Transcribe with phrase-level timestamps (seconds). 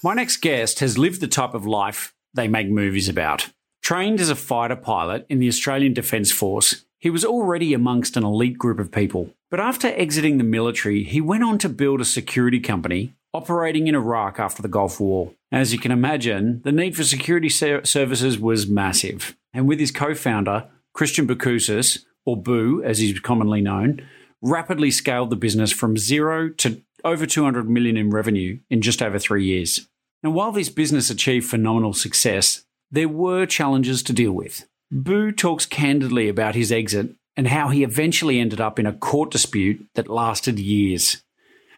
[0.00, 3.50] My next guest has lived the type of life they make movies about.
[3.82, 8.22] Trained as a fighter pilot in the Australian Defence Force, he was already amongst an
[8.22, 9.34] elite group of people.
[9.50, 13.96] But after exiting the military, he went on to build a security company operating in
[13.96, 15.32] Iraq after the Gulf War.
[15.50, 19.36] As you can imagine, the need for security ser- services was massive.
[19.52, 24.06] And with his co founder, Christian Boucousis, or Boo as he's commonly known,
[24.40, 29.18] rapidly scaled the business from zero to over 200 million in revenue in just over
[29.18, 29.86] three years.
[30.22, 34.66] And while this business achieved phenomenal success, there were challenges to deal with.
[34.90, 39.30] Boo talks candidly about his exit and how he eventually ended up in a court
[39.30, 41.22] dispute that lasted years.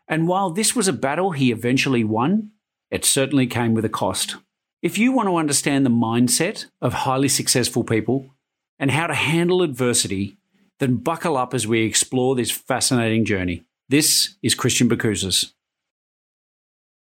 [0.09, 2.53] And while this was a battle he eventually won,
[2.91, 4.37] it certainly came with a cost.
[4.83, 8.31] If you want to understand the mindset of highly successful people
[8.79, 10.39] and how to handle adversity,
[10.79, 13.65] then buckle up as we explore this fascinating journey.
[13.91, 15.51] This is Christian Boucousis.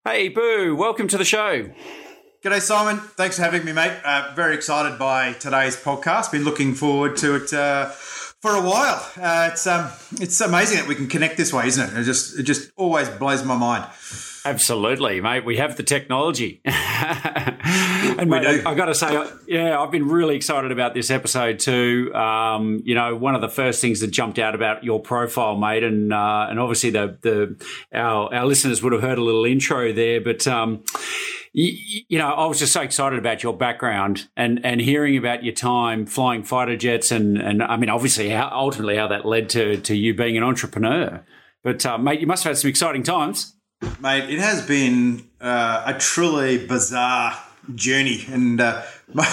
[0.05, 1.69] Hey, Boo, welcome to the show.
[2.45, 2.99] G'day, Simon.
[2.99, 3.99] Thanks for having me, mate.
[4.05, 6.31] Uh, very excited by today's podcast.
[6.31, 9.05] Been looking forward to it uh, for a while.
[9.21, 9.91] Uh, it's um,
[10.21, 11.99] it's amazing that we can connect this way, isn't it?
[11.99, 13.85] It just it just always blows my mind.
[14.45, 15.45] Absolutely, mate.
[15.45, 16.61] We have the technology.
[16.65, 21.59] and mate, I, I got to say, yeah, I've been really excited about this episode
[21.59, 22.13] too.
[22.15, 25.83] Um, you know, one of the first things that jumped out about your profile, mate,
[25.83, 29.93] and uh, and obviously the the our our listeners would have heard a little intro
[29.93, 30.47] there, but.
[30.47, 30.85] Um,
[31.55, 35.45] you, you, know, I was just so excited about your background and, and hearing about
[35.45, 39.49] your time flying fighter jets and, and I mean, obviously, how, ultimately how that led
[39.51, 41.25] to, to you being an entrepreneur.
[41.65, 43.57] But, uh, mate, you must have had some exciting times.
[44.01, 47.37] Mate, it has been uh, a truly bizarre
[47.75, 48.25] journey.
[48.29, 49.25] And uh, my,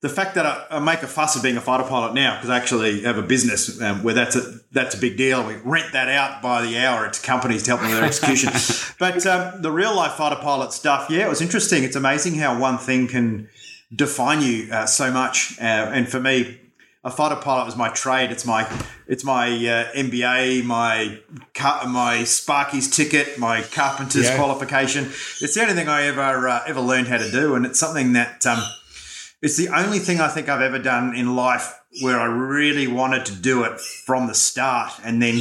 [0.00, 2.50] the fact that I, I, make a fuss of being a fighter pilot now, because
[2.50, 5.46] I actually have a business um, where that's a, that's a big deal.
[5.46, 8.52] We rent that out by the hour to companies to help them with their execution.
[8.98, 11.84] but um, the real life fighter pilot stuff, yeah, it was interesting.
[11.84, 13.48] It's amazing how one thing can
[13.94, 15.58] define you uh, so much.
[15.58, 16.60] Uh, and for me,
[17.02, 18.30] a fighter pilot was my trade.
[18.30, 18.68] It's my
[19.06, 21.18] it's my uh, MBA, my
[21.88, 24.36] my Sparky's ticket, my carpenter's yeah.
[24.36, 25.06] qualification.
[25.06, 28.12] It's the only thing I ever uh, ever learned how to do, and it's something
[28.12, 28.62] that um,
[29.40, 33.26] it's the only thing I think I've ever done in life where I really wanted
[33.26, 35.40] to do it from the start, and then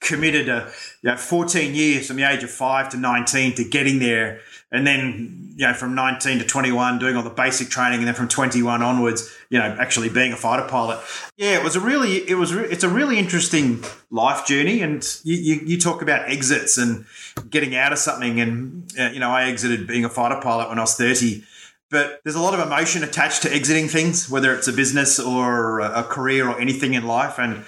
[0.00, 0.72] committed a
[1.02, 4.40] you know, 14 years from the age of five to 19 to getting there.
[4.72, 8.14] And then you know from 19 to 21 doing all the basic training and then
[8.14, 11.00] from 21 onwards you know actually being a fighter pilot.
[11.36, 14.80] Yeah it was a really it was it's a really interesting life journey.
[14.80, 17.04] And you, you, you talk about exits and
[17.50, 18.40] getting out of something.
[18.40, 21.44] And uh, you know i exited being a fighter pilot when i was 30
[21.90, 25.80] but there's a lot of emotion attached to exiting things whether it's a business or
[25.80, 27.38] a career or anything in life.
[27.38, 27.64] And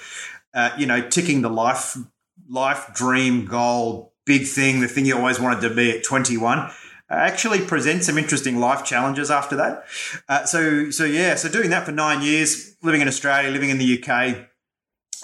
[0.53, 1.97] uh, you know ticking the life
[2.49, 6.69] life dream goal big thing the thing you always wanted to be at 21
[7.09, 9.85] actually present some interesting life challenges after that.
[10.27, 13.77] Uh, so, so yeah, so doing that for nine years, living in Australia, living in
[13.77, 14.47] the UK,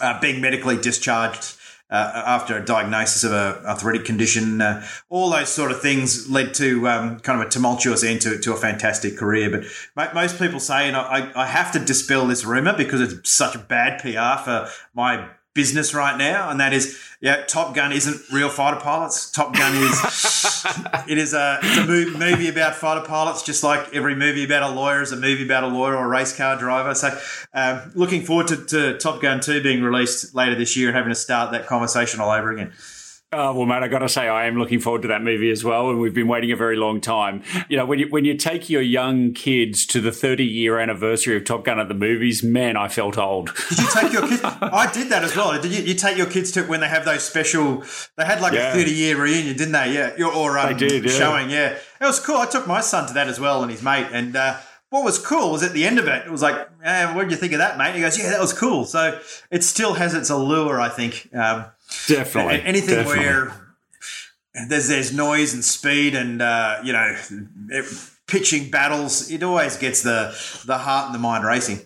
[0.01, 1.55] uh, being medically discharged
[1.89, 6.53] uh, after a diagnosis of a arthritic condition, uh, all those sort of things led
[6.53, 9.63] to um, kind of a tumultuous end to, to a fantastic career.
[9.95, 13.67] But most people say, and I, I have to dispel this rumor because it's such
[13.67, 15.29] bad PR for my
[15.59, 19.29] business right now, and that is, yeah, Top Gun isn't real fighter pilots.
[19.29, 20.65] Top Gun is
[21.09, 24.73] it is a it's a movie about fighter pilots, just like every movie about a
[24.73, 26.95] lawyer is a movie about a lawyer or a race car driver.
[26.95, 27.09] So,
[27.53, 31.11] um, looking forward to, to Top Gun two being released later this year and having
[31.11, 32.71] to start that conversation all over again.
[33.31, 35.63] Oh, well, mate, I got to say, I am looking forward to that movie as
[35.63, 37.43] well, and we've been waiting a very long time.
[37.69, 41.37] You know, when you when you take your young kids to the 30 year anniversary
[41.37, 43.51] of Top Gun at the movies, man, I felt old.
[43.69, 44.41] Did you take your kids?
[44.43, 45.61] I did that as well.
[45.61, 47.83] Did you, you take your kids to it when they have those special?
[48.17, 48.71] They had like Yeah.
[48.71, 49.93] a 30 year reunion, didn't they?
[49.93, 51.11] Yeah, or um, They did, yeah.
[51.11, 51.51] showing.
[51.51, 52.37] Yeah, it was cool.
[52.37, 54.35] I took my son to that as well, and his mate, and.
[54.35, 54.57] Uh,
[54.91, 57.29] what was cool was at the end of it, it was like, eh, what did
[57.29, 57.93] you think of that, mate?
[57.93, 58.85] He goes, yeah, that was cool.
[58.85, 59.19] So
[59.51, 61.29] it still has its allure, I think.
[61.31, 61.65] Um,
[62.07, 62.62] Definitely.
[62.63, 63.25] anything Definitely.
[63.25, 63.75] where
[64.68, 67.15] there's there's noise and speed and uh, you know
[67.69, 67.86] it,
[68.30, 71.80] pitching battles, it always gets the the heart and the mind racing.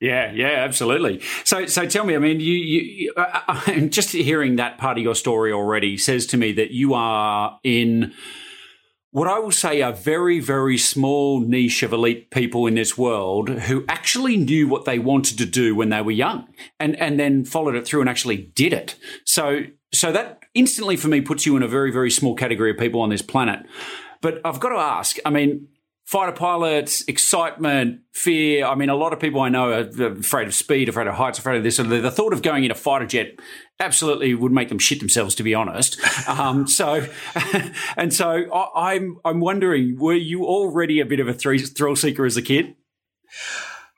[0.00, 1.20] Yeah, yeah, absolutely.
[1.44, 2.16] So, so tell me.
[2.16, 6.26] I mean, you, you, uh, uh, just hearing that part of your story already says
[6.28, 8.12] to me that you are in
[9.12, 13.50] what I will say a very, very small niche of elite people in this world
[13.50, 16.48] who actually knew what they wanted to do when they were young,
[16.80, 18.96] and and then followed it through and actually did it.
[19.24, 22.78] So, so that instantly for me puts you in a very, very small category of
[22.78, 23.66] people on this planet.
[24.22, 25.18] But I've got to ask.
[25.26, 25.68] I mean,
[26.06, 28.64] fighter pilots, excitement, fear.
[28.64, 31.38] I mean, a lot of people I know are afraid of speed, afraid of heights,
[31.38, 31.78] afraid of this.
[31.78, 33.38] And the thought of going in a fighter jet
[33.80, 35.98] absolutely would make them shit themselves, to be honest.
[36.28, 37.06] Um, so,
[37.96, 41.96] and so I, I'm I'm wondering, were you already a bit of a thrill, thrill
[41.96, 42.74] seeker as a kid?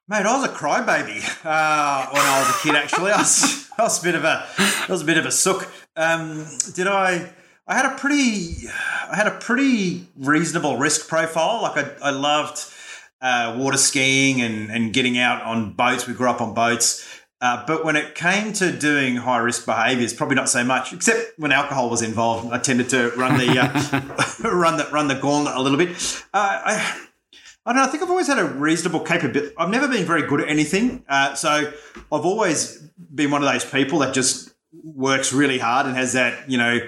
[0.06, 2.75] Mate, I was a crybaby uh, when I was a kid.
[2.75, 5.31] Actually, I was, I was a bit of a, I was a bit of a
[5.31, 5.71] sook.
[5.97, 7.31] Um, did I?
[7.67, 8.69] I had a pretty,
[9.11, 11.62] I had a pretty reasonable risk profile.
[11.62, 12.62] Like I, I loved
[13.23, 16.06] uh, water skiing and and getting out on boats.
[16.06, 17.13] We grew up on boats.
[17.44, 20.94] Uh, but when it came to doing high risk behaviours, probably not so much.
[20.94, 25.14] Except when alcohol was involved, I tended to run the uh, run the run the
[25.14, 25.91] gauntlet a little bit.
[26.32, 26.99] Uh, I,
[27.67, 27.87] I don't know.
[27.87, 29.55] I think I've always had a reasonable capability.
[29.58, 31.05] I've never been very good at anything.
[31.06, 31.70] Uh, so
[32.11, 32.79] I've always
[33.14, 36.81] been one of those people that just works really hard and has that, you know,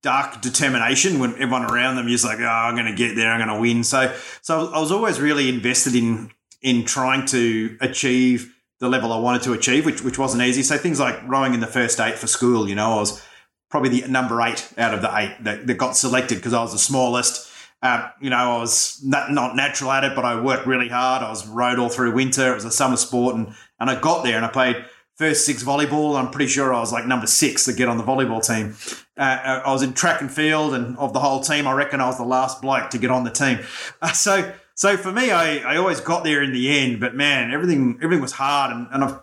[0.00, 3.44] dark determination when everyone around them is like, oh, I'm going to get there, I'm
[3.44, 3.82] going to win.
[3.82, 6.30] So, so I was always really invested in
[6.62, 10.62] in trying to achieve the level I wanted to achieve, which which wasn't easy.
[10.62, 13.22] So things like rowing in the first eight for school, you know, I was
[13.70, 16.72] probably the number eight out of the eight that, that got selected because I was
[16.72, 17.46] the smallest.
[17.80, 21.22] Uh, you know, I was not, not natural at it, but I worked really hard.
[21.22, 22.50] I was rowed all through winter.
[22.50, 24.84] It was a summer sport, and and I got there and I played
[25.18, 26.18] first six volleyball.
[26.18, 28.76] I'm pretty sure I was like number six to get on the volleyball team.
[29.16, 32.06] Uh, I was in track and field, and of the whole team, I reckon I
[32.06, 33.58] was the last bloke to get on the team.
[34.00, 37.00] Uh, so, so for me, I, I always got there in the end.
[37.00, 39.20] But man, everything everything was hard, and, and I've,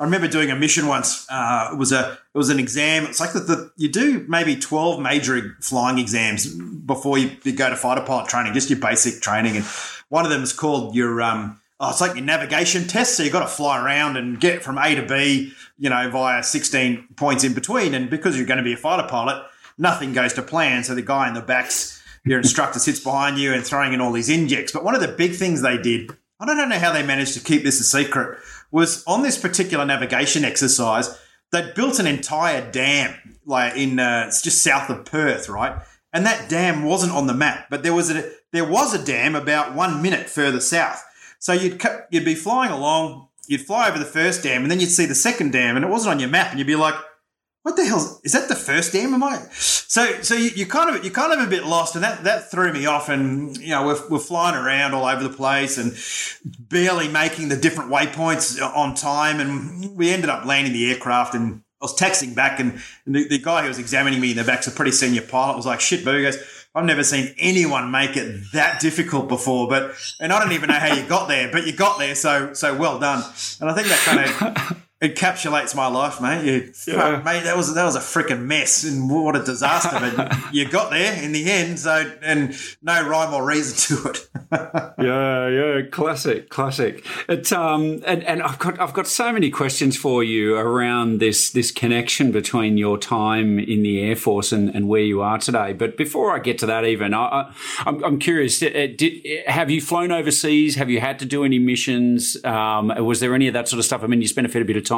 [0.00, 1.24] I remember doing a mission once.
[1.30, 3.04] Uh, it was a it was an exam.
[3.04, 7.70] It's like that the, you do maybe twelve major flying exams before you, you go
[7.70, 9.64] to fighter pilot training, just your basic training, and
[10.08, 13.16] one of them is called your um, oh, it's like your navigation test.
[13.16, 16.42] So you've got to fly around and get from A to B, you know, via
[16.42, 17.94] 16 points in between.
[17.94, 19.44] And because you're going to be a fighter pilot,
[19.78, 20.84] nothing goes to plan.
[20.84, 24.12] So the guy in the back's, your instructor sits behind you and throwing in all
[24.12, 24.72] these injects.
[24.72, 27.40] But one of the big things they did, I don't know how they managed to
[27.40, 28.38] keep this a secret,
[28.70, 31.18] was on this particular navigation exercise,
[31.52, 33.14] they'd built an entire dam,
[33.46, 35.80] like in, uh, it's just south of Perth, right?
[36.12, 39.34] And that dam wasn't on the map, but there was a, there was a dam
[39.34, 41.02] about one minute further south.
[41.38, 41.80] So you'd
[42.10, 45.14] you'd be flying along, you'd fly over the first dam, and then you'd see the
[45.14, 46.94] second dam, and it wasn't on your map, and you'd be like,
[47.66, 48.48] "What the hell is that?
[48.48, 49.12] The first dam?
[49.12, 52.04] Am I?" So so you, you kind of you kind of a bit lost, and
[52.04, 53.08] that that threw me off.
[53.08, 55.92] And you know we're, we're flying around all over the place and
[56.70, 61.62] barely making the different waypoints on time, and we ended up landing the aircraft and.
[61.78, 64.66] I was texting back, and the, the guy who was examining me in the back's
[64.66, 65.58] a pretty senior pilot.
[65.58, 66.38] Was like, "Shit, boo!" He goes,
[66.74, 70.78] I've never seen anyone make it that difficult before, but and I don't even know
[70.78, 73.22] how you got there, but you got there, so so well done.
[73.60, 76.44] And I think that kind of encapsulates my life, mate.
[76.44, 77.20] You, Yeah.
[77.24, 79.98] mate, that was that was a freaking mess, and what a disaster!
[80.16, 84.28] But you got there in the end, so and no rhyme or reason to it.
[84.98, 87.04] yeah, yeah, classic, classic.
[87.28, 91.50] It, um, and, and I've got I've got so many questions for you around this
[91.50, 95.74] this connection between your time in the Air Force and, and where you are today.
[95.74, 99.70] But before I get to that, even I, I, I'm, I'm curious: uh, did, have
[99.70, 100.76] you flown overseas?
[100.76, 102.36] Have you had to do any missions?
[102.44, 104.02] Um, was there any of that sort of stuff?
[104.02, 104.95] I mean, you spent a fair bit of time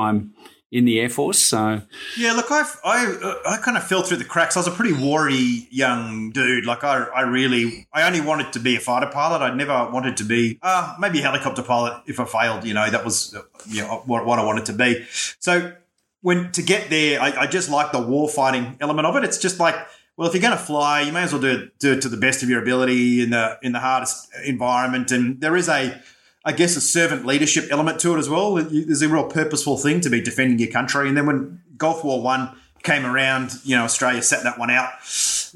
[0.70, 1.80] in the Air Force, so
[2.16, 2.98] Yeah, look, I I
[3.46, 4.54] I kind of fell through the cracks.
[4.56, 6.66] I was a pretty wary young dude.
[6.66, 9.40] Like I I really I only wanted to be a fighter pilot.
[9.40, 12.64] I never wanted to be uh maybe a helicopter pilot if I failed.
[12.64, 15.06] You know that was uh, you know what what I wanted to be.
[15.38, 15.72] So
[16.20, 19.24] when to get there, I, I just like the war fighting element of it.
[19.24, 19.76] It's just like.
[20.18, 22.08] Well, if you're going to fly, you may as well do it, do it to
[22.08, 25.12] the best of your ability in the in the hardest environment.
[25.12, 26.02] And there is a,
[26.48, 28.54] I guess, a servant leadership element to it as well.
[28.54, 31.06] There's a real purposeful thing to be defending your country.
[31.06, 34.88] And then when Gulf War One came around, you know, Australia sat that one out.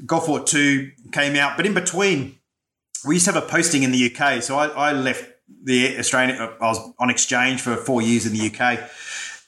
[0.05, 2.37] Gulf War Two came out, but in between,
[3.07, 4.43] we used to have a posting in the UK.
[4.43, 5.31] So I, I left
[5.63, 6.39] the Australian.
[6.39, 8.87] I was on exchange for four years in the UK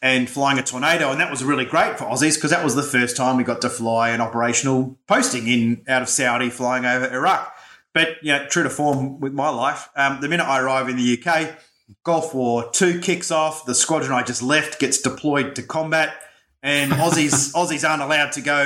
[0.02, 2.82] and flying a tornado, and that was really great for Aussies because that was the
[2.82, 7.08] first time we got to fly an operational posting in out of Saudi, flying over
[7.14, 7.55] Iraq.
[7.96, 10.98] But you know, true to form with my life, um, the minute I arrive in
[10.98, 11.58] the UK,
[12.04, 13.66] Gulf War Two kicks off.
[13.66, 16.14] The squadron I just left gets deployed to combat,
[16.62, 18.64] and Aussies Aussies aren't allowed to go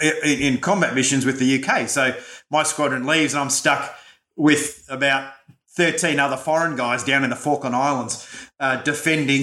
[0.00, 1.86] in, in combat missions with the UK.
[1.86, 2.16] So
[2.50, 3.94] my squadron leaves, and I'm stuck
[4.36, 5.34] with about
[5.76, 8.26] 13 other foreign guys down in the Falkland Islands
[8.58, 9.42] uh, defending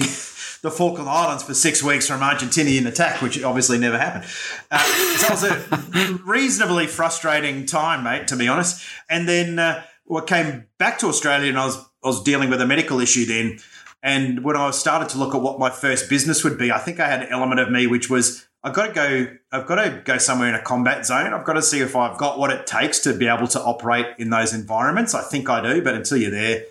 [0.62, 4.24] the Falkland Islands for six weeks from Argentinian attack, which obviously never happened.
[4.70, 4.78] Uh,
[5.16, 8.84] so it was a reasonably frustrating time, mate, to be honest.
[9.10, 12.60] And then uh, I came back to Australia and I was, I was dealing with
[12.60, 13.58] a medical issue then.
[14.04, 17.00] And when I started to look at what my first business would be, I think
[17.00, 19.26] I had an element of me which was I've got to go.
[19.50, 21.34] I've got to go somewhere in a combat zone.
[21.34, 24.06] I've got to see if I've got what it takes to be able to operate
[24.18, 25.14] in those environments.
[25.14, 26.64] I think I do, but until you're there,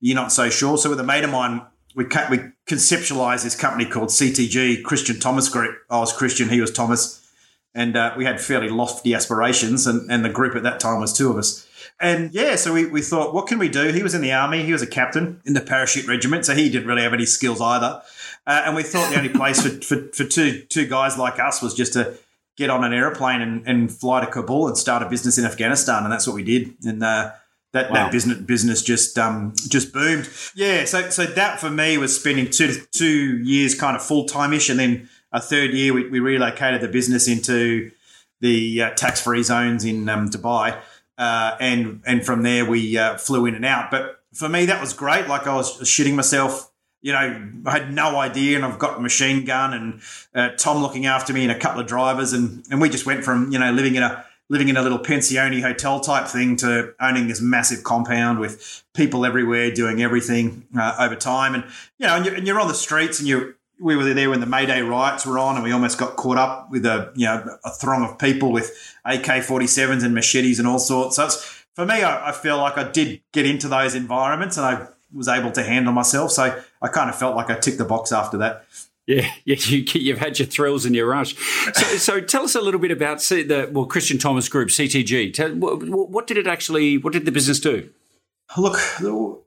[0.00, 0.78] you're not so sure.
[0.78, 1.60] So with a mate of mine,
[1.94, 5.76] we we conceptualized this company called CTG Christian Thomas Group.
[5.90, 7.20] I was Christian, he was Thomas,
[7.74, 9.86] and uh, we had fairly lofty aspirations.
[9.86, 11.68] And, and the group at that time was two of us.
[12.00, 13.92] And yeah, so we, we thought, what can we do?
[13.92, 14.62] He was in the army.
[14.62, 17.60] He was a captain in the parachute regiment, so he didn't really have any skills
[17.60, 18.02] either.
[18.46, 21.62] Uh, and we thought the only place for, for, for two two guys like us
[21.62, 22.18] was just to
[22.56, 26.04] get on an aeroplane and, and fly to Kabul and start a business in Afghanistan,
[26.04, 26.74] and that's what we did.
[26.84, 27.32] And uh,
[27.74, 28.04] that, wow.
[28.04, 30.30] that business business just um, just boomed.
[30.54, 34.52] Yeah, so so that for me was spending two two years kind of full time
[34.52, 37.90] ish, and then a third year we, we relocated the business into
[38.40, 40.80] the uh, tax free zones in um, Dubai,
[41.18, 43.90] uh, and and from there we uh, flew in and out.
[43.90, 45.26] But for me, that was great.
[45.26, 46.70] Like I was shitting myself
[47.02, 50.00] you know, I had no idea, and I've got a machine gun and
[50.34, 53.24] uh, Tom looking after me and a couple of drivers, and and we just went
[53.24, 56.94] from you know living in a living in a little pensione hotel type thing to
[57.00, 61.64] owning this massive compound with people everywhere doing everything uh, over time, and
[61.98, 64.40] you know, and you're, and you're on the streets, and you we were there when
[64.40, 67.58] the Mayday riots were on, and we almost got caught up with a you know
[67.64, 68.70] a throng of people with
[69.04, 71.16] AK-47s and machetes and all sorts.
[71.16, 71.28] So
[71.74, 75.28] for me, I, I feel like I did get into those environments, and I was
[75.28, 76.32] able to handle myself.
[76.32, 78.66] So I kind of felt like I ticked the box after that.
[79.06, 81.34] Yeah, yeah, you, have had your thrills and your rush.
[81.74, 85.32] So, so, tell us a little bit about the well Christian Thomas Group CTG.
[85.32, 86.98] Tell, what, what, did it actually?
[86.98, 87.90] What did the business do?
[88.56, 88.78] Look,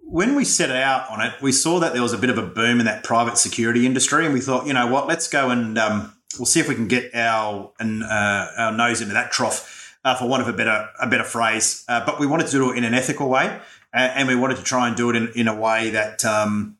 [0.01, 2.45] when we set out on it, we saw that there was a bit of a
[2.45, 5.77] boom in that private security industry, and we thought, you know what, let's go and
[5.77, 9.95] um, we'll see if we can get our and uh, our nose into that trough,
[10.03, 11.83] uh, for want of a better a better phrase.
[11.87, 13.59] Uh, but we wanted to do it in an ethical way,
[13.93, 16.23] and we wanted to try and do it in, in a way that.
[16.25, 16.77] Um,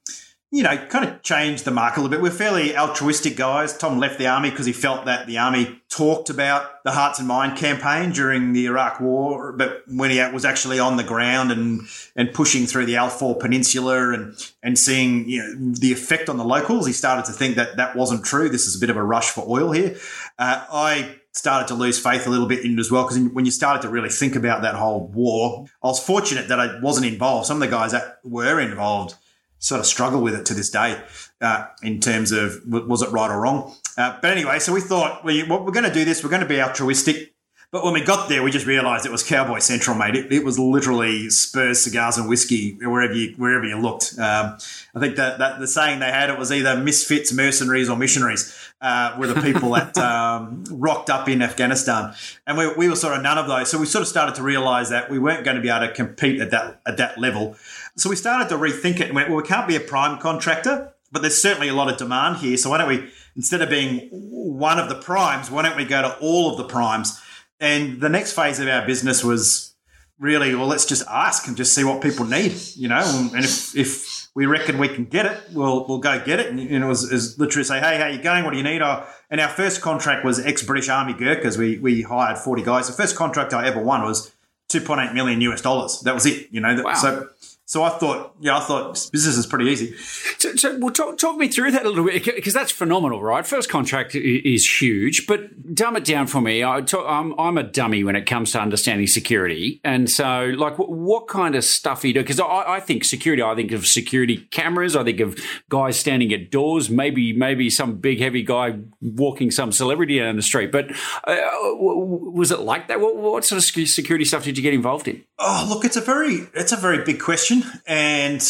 [0.50, 2.22] you know, kind of changed the mark a little bit.
[2.22, 3.78] We're fairly altruistic guys.
[3.78, 7.28] Tom left the army because he felt that the army talked about the Hearts and
[7.28, 11.82] Mind campaign during the Iraq War, but when he was actually on the ground and
[12.16, 16.46] and pushing through the Al-Faw Peninsula and and seeing you know, the effect on the
[16.46, 18.48] locals, he started to think that that wasn't true.
[18.48, 19.98] This is a bit of a rush for oil here.
[20.40, 23.44] Uh, I started to lose faith a little bit in it as well because when
[23.44, 27.06] you started to really think about that whole war, I was fortunate that I wasn't
[27.06, 27.48] involved.
[27.48, 29.16] Some of the guys that were involved
[29.60, 31.02] sort of struggle with it to this day
[31.42, 33.76] uh, in terms of was it right or wrong.
[33.98, 36.24] Uh, but anyway, so we thought we, well, we're going to do this.
[36.24, 37.34] We're going to be altruistic.
[37.70, 40.16] But when we got there, we just realised it was Cowboy Central, mate.
[40.16, 44.14] It, it, was literally Spurs, cigars, and whiskey wherever you wherever you looked.
[44.18, 44.58] Um,
[44.96, 48.58] I think that, that the saying they had it was either misfits, mercenaries, or missionaries
[48.80, 53.18] uh, were the people that um, rocked up in Afghanistan, and we, we were sort
[53.18, 53.70] of none of those.
[53.70, 55.94] So we sort of started to realise that we weren't going to be able to
[55.94, 57.58] compete at that at that level.
[57.98, 60.94] So we started to rethink it and went, well, we can't be a prime contractor,
[61.12, 62.56] but there's certainly a lot of demand here.
[62.58, 66.02] So why don't we, instead of being one of the primes, why don't we go
[66.04, 67.20] to all of the primes?
[67.60, 69.74] And the next phase of our business was
[70.20, 73.76] really, well, let's just ask and just see what people need, you know, and if,
[73.76, 76.52] if we reckon we can get it, we'll, we'll go get it.
[76.52, 78.44] And, you know, it was, was literally say, hey, how are you going?
[78.44, 78.84] What do you need?
[78.84, 81.58] Oh, and our first contract was ex-British Army Gurkhas.
[81.58, 82.88] We, we hired 40 guys.
[82.88, 84.32] The first contract I ever won was
[84.70, 86.02] 2.8 million US dollars.
[86.02, 86.84] That was it, you know.
[86.84, 86.94] Wow.
[86.94, 87.30] So
[87.70, 89.94] so I thought, yeah, I thought business is pretty easy.
[90.38, 93.46] So, so well, talk, talk me through that a little bit because that's phenomenal, right?
[93.46, 96.64] First contract is huge, but dumb it down for me.
[96.64, 100.90] I am I'm a dummy when it comes to understanding security, and so like, what,
[100.90, 102.22] what kind of stuff you do?
[102.22, 106.32] Because I, I, think security, I think of security cameras, I think of guys standing
[106.32, 110.72] at doors, maybe maybe some big heavy guy walking some celebrity down the street.
[110.72, 110.92] But
[111.26, 111.36] uh,
[111.76, 113.02] was it like that?
[113.02, 115.26] What, what sort of security stuff did you get involved in?
[115.38, 117.82] Oh, look, it's a very it's a very big question question.
[117.88, 118.42] And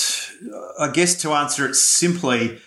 [0.79, 2.59] I guess to answer it simply,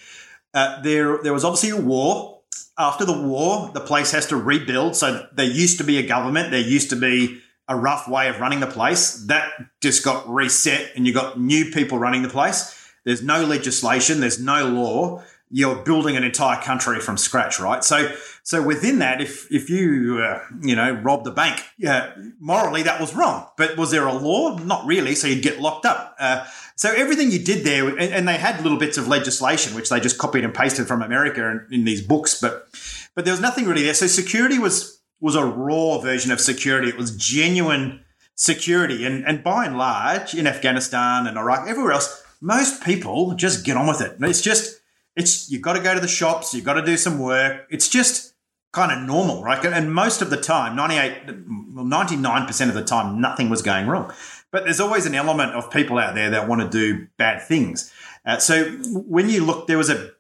[0.55, 2.41] uh, there there was obviously a war,
[2.79, 4.97] after the war, the place has to rebuild.
[4.97, 8.41] So there used to be a government, there used to be a rough way of
[8.41, 9.25] running the place.
[9.27, 12.77] That just got reset, and you got new people running the place.
[13.05, 15.23] There's no legislation, there's no law.
[15.51, 17.83] You're building an entire country from scratch, right?
[17.83, 18.15] So,
[18.45, 23.01] so within that, if if you uh, you know robbed the bank, yeah, morally that
[23.01, 23.49] was wrong.
[23.57, 24.57] But was there a law?
[24.59, 25.15] Not really.
[25.15, 26.17] So you'd get locked up.
[26.21, 29.91] Uh, so everything you did there, and, and, they had little bits of legislation which
[29.91, 32.69] they just copied and pasted from America in, in these books, but
[33.15, 33.95] but there was nothing really there.
[33.95, 36.89] So security was was a raw version of security.
[36.89, 38.05] It was genuine
[38.35, 43.65] security, and and by and large, in Afghanistan and Iraq, everywhere else, most people just
[43.65, 44.17] get on with it.
[44.21, 44.80] It's just,
[45.21, 47.67] it's, you've got to go to the shops, you've got to do some work.
[47.71, 48.35] It's just
[48.73, 49.65] kind of normal, right?
[49.65, 51.27] And most of the time, 98,
[51.75, 54.13] well, 99% of the time, nothing was going wrong.
[54.51, 57.93] But there's always an element of people out there that want to do bad things.
[58.25, 60.11] Uh, so when you look, there was a,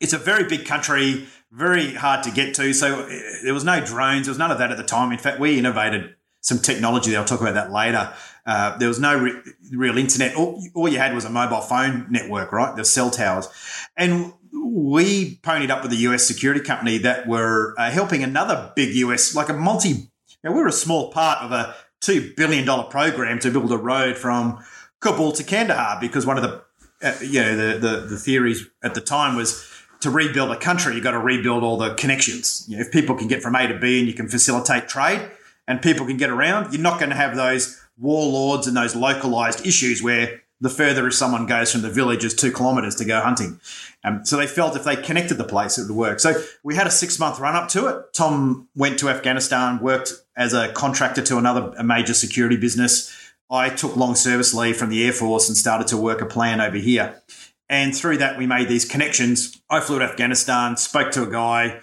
[0.00, 2.72] it's a very big country, very hard to get to.
[2.72, 3.08] So uh,
[3.42, 5.12] there was no drones, there was none of that at the time.
[5.12, 7.10] In fact, we innovated some technology.
[7.10, 7.20] There.
[7.20, 8.12] I'll talk about that later.
[8.46, 9.40] Uh, there was no re-
[9.72, 10.36] real internet.
[10.36, 12.76] All, all, you had was a mobile phone network, right?
[12.76, 13.48] The cell towers.
[13.96, 18.94] And we ponied up with a US security company that were uh, helping another big
[18.94, 20.10] US, like a multi,
[20.44, 24.16] know, we were a small part of a $2 billion program to build a road
[24.16, 24.62] from
[25.00, 26.62] Kabul to Kandahar because one of the,
[27.02, 29.68] uh, you know, the, the, the theories at the time was
[30.00, 32.66] to rebuild a country, you've got to rebuild all the connections.
[32.68, 35.30] You know, if people can get from A to B and you can facilitate trade
[35.66, 39.66] and people can get around, you're not going to have those warlords and those localized
[39.66, 43.60] issues where the further someone goes from the village is two kilometers to go hunting.
[44.02, 46.20] Um, so they felt if they connected the place, it would work.
[46.20, 48.14] So we had a six month run up to it.
[48.14, 53.14] Tom went to Afghanistan, worked as a contractor to another major security business.
[53.50, 56.60] I took long service leave from the Air Force and started to work a plan
[56.60, 57.22] over here.
[57.68, 59.60] And through that, we made these connections.
[59.70, 61.80] I flew to Afghanistan, spoke to a guy,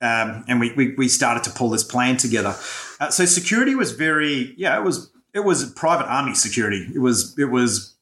[0.00, 2.56] um, and we, we, we, started to pull this plan together.
[2.98, 6.88] Uh, so security was very, yeah, it was it was private army security.
[6.94, 7.94] It was it was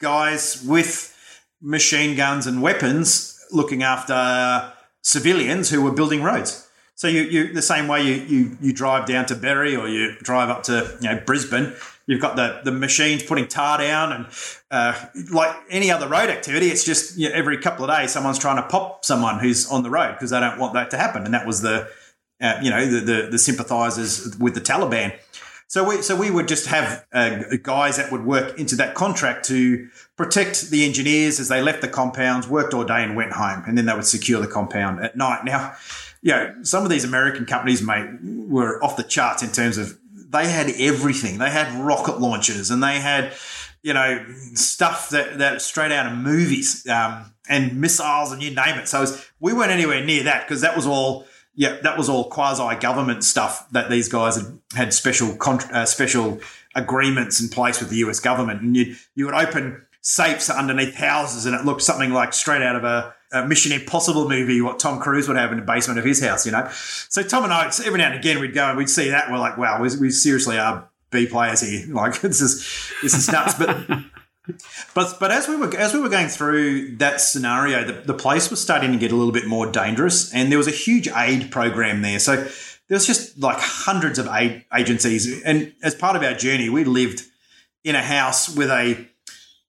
[0.00, 1.12] guys with
[1.60, 6.68] machine guns and weapons looking after civilians who were building roads.
[6.94, 10.16] So you, you the same way you, you you drive down to Berry or you
[10.22, 11.74] drive up to you know Brisbane,
[12.06, 14.26] you've got the the machines putting tar down and
[14.70, 18.38] uh, like any other road activity, it's just you know, every couple of days someone's
[18.38, 21.24] trying to pop someone who's on the road because they don't want that to happen,
[21.24, 21.88] and that was the
[22.40, 25.12] uh, you know the, the the sympathisers with the Taliban.
[25.68, 29.44] So we so we would just have uh, guys that would work into that contract
[29.46, 33.64] to protect the engineers as they left the compounds, worked all day and went home,
[33.66, 35.44] and then they would secure the compound at night.
[35.44, 35.74] Now,
[36.22, 39.98] you know, some of these American companies, mate, were off the charts in terms of
[40.12, 41.38] they had everything.
[41.38, 43.32] They had rocket launchers and they had,
[43.82, 44.24] you know,
[44.54, 48.86] stuff that that straight out of movies um, and missiles and you name it.
[48.86, 51.26] So was, we weren't anywhere near that because that was all
[51.56, 56.38] yeah, that was all quasi government stuff that these guys had had special uh, special
[56.74, 61.46] agreements in place with the US government, and you you would open safes underneath houses,
[61.46, 65.00] and it looked something like straight out of a, a, Mission Impossible movie, what Tom
[65.00, 66.68] Cruise would have in the basement of his house, you know.
[67.08, 69.32] So Tom and I, every now and again, we'd go and we'd see that, and
[69.32, 71.86] we're like, wow, we, we seriously are B players here.
[71.92, 73.86] Like this is this is nuts, but.
[74.94, 78.50] But but as we were as we were going through that scenario, the, the place
[78.50, 81.50] was starting to get a little bit more dangerous, and there was a huge aid
[81.50, 82.18] program there.
[82.18, 86.68] So there was just like hundreds of aid agencies, and as part of our journey,
[86.68, 87.22] we lived
[87.82, 89.06] in a house with a,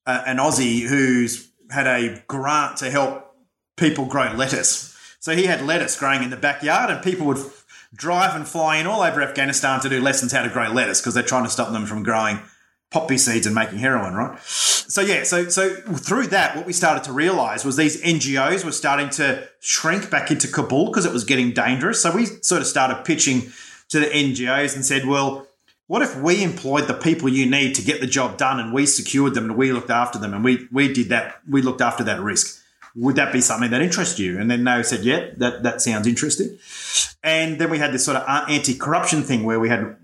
[0.05, 3.35] an Aussie who's had a grant to help
[3.75, 4.95] people grow lettuce.
[5.19, 7.39] So he had lettuce growing in the backyard, and people would
[7.95, 11.13] drive and fly in all over Afghanistan to do lessons how to grow lettuce because
[11.13, 12.39] they're trying to stop them from growing
[12.89, 14.39] poppy seeds and making heroin, right?
[14.41, 18.71] So yeah, so so through that, what we started to realize was these NGOs were
[18.71, 22.01] starting to shrink back into Kabul because it was getting dangerous.
[22.01, 23.51] So we sort of started pitching
[23.89, 25.47] to the NGOs and said, well,
[25.87, 28.85] what if we employed the people you need to get the job done and we
[28.85, 32.03] secured them and we looked after them and we we did that, we looked after
[32.05, 32.61] that risk.
[32.95, 34.39] Would that be something that interests you?
[34.39, 36.57] And then they said, yeah, that, that sounds interesting.
[37.23, 39.95] And then we had this sort of anti-corruption thing where we had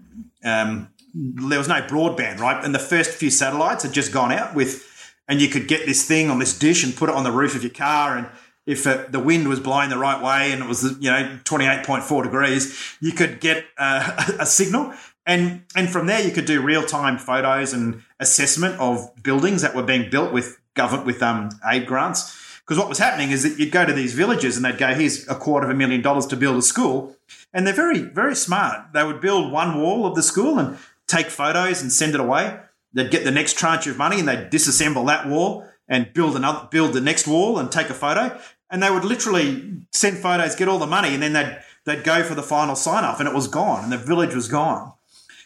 [0.44, 2.64] um, there was no broadband, right?
[2.64, 6.06] And the first few satellites had just gone out with, and you could get this
[6.06, 8.18] thing on this dish and put it on the roof of your car.
[8.18, 8.28] And
[8.66, 12.24] if it, the wind was blowing the right way and it was, you know, 28.4
[12.24, 14.94] degrees, you could get uh, a signal.
[15.26, 19.76] And, and from there, you could do real time photos and assessment of buildings that
[19.76, 22.40] were being built with government, with um, aid grants.
[22.66, 25.28] Because what was happening is that you'd go to these villages and they'd go, here's
[25.28, 27.16] a quarter of a million dollars to build a school.
[27.54, 28.94] And they're very, very smart.
[28.94, 30.78] They would build one wall of the school and
[31.16, 32.60] take photos and send it away.
[32.94, 36.68] They'd get the next tranche of money and they'd disassemble that wall and build another,
[36.72, 38.40] build the next wall and take a photo.
[38.70, 42.24] and they would literally send photos, get all the money, and then they'd they'd go
[42.24, 44.94] for the final sign off, and it was gone, and the village was gone.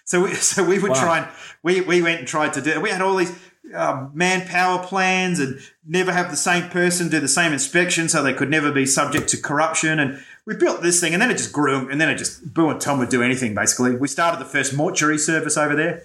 [0.05, 1.01] So we, so we would wow.
[1.01, 1.27] try and
[1.63, 2.81] we, we went and tried to do it.
[2.81, 3.37] We had all these
[3.75, 8.33] uh, manpower plans and never have the same person do the same inspection so they
[8.33, 9.99] could never be subject to corruption.
[9.99, 12.69] And we built this thing and then it just grew and then it just, Boo
[12.69, 13.95] and Tom would do anything basically.
[13.95, 16.03] We started the first mortuary service over there.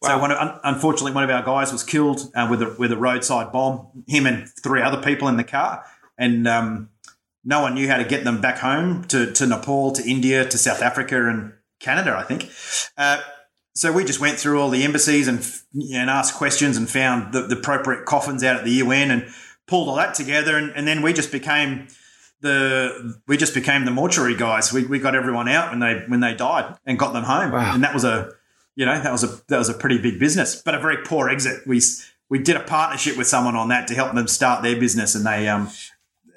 [0.00, 0.08] Wow.
[0.08, 2.96] So one of, unfortunately, one of our guys was killed uh, with a with a
[2.96, 3.86] roadside bomb.
[4.06, 5.84] Him and three other people in the car,
[6.18, 6.90] and um,
[7.44, 10.58] no one knew how to get them back home to to Nepal, to India, to
[10.58, 12.14] South Africa, and Canada.
[12.14, 12.50] I think.
[12.98, 13.22] Uh,
[13.74, 15.38] so we just went through all the embassies and
[15.94, 19.26] and asked questions and found the, the appropriate coffins out at the UN and
[19.66, 21.86] pulled all that together and, and then we just became
[22.42, 24.72] the we just became the mortuary guys.
[24.72, 27.52] We, we got everyone out when they when they died and got them home.
[27.52, 27.74] Wow.
[27.74, 28.32] And that was a
[28.74, 31.30] you know that was a that was a pretty big business, but a very poor
[31.30, 31.66] exit.
[31.66, 31.80] We
[32.28, 35.24] we did a partnership with someone on that to help them start their business, and
[35.24, 35.70] they um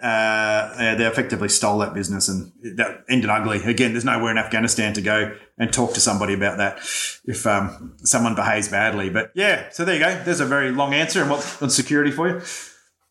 [0.02, 3.63] uh, they effectively stole that business and that ended ugly.
[3.63, 6.78] Again, there's nowhere in Afghanistan to go and talk to somebody about that
[7.26, 9.10] if um, someone behaves badly.
[9.10, 10.24] But yeah, so there you go.
[10.24, 12.41] There's a very long answer and what's on security for you.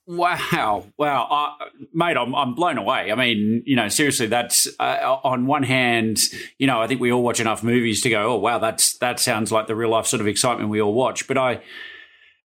[0.06, 1.64] Wow, wow, uh,
[1.94, 3.10] mate, I'm I'm blown away.
[3.10, 6.18] I mean, you know, seriously, that's uh, on one hand,
[6.58, 9.18] you know, I think we all watch enough movies to go, oh wow, that's that
[9.18, 11.26] sounds like the real life sort of excitement we all watch.
[11.26, 11.62] But I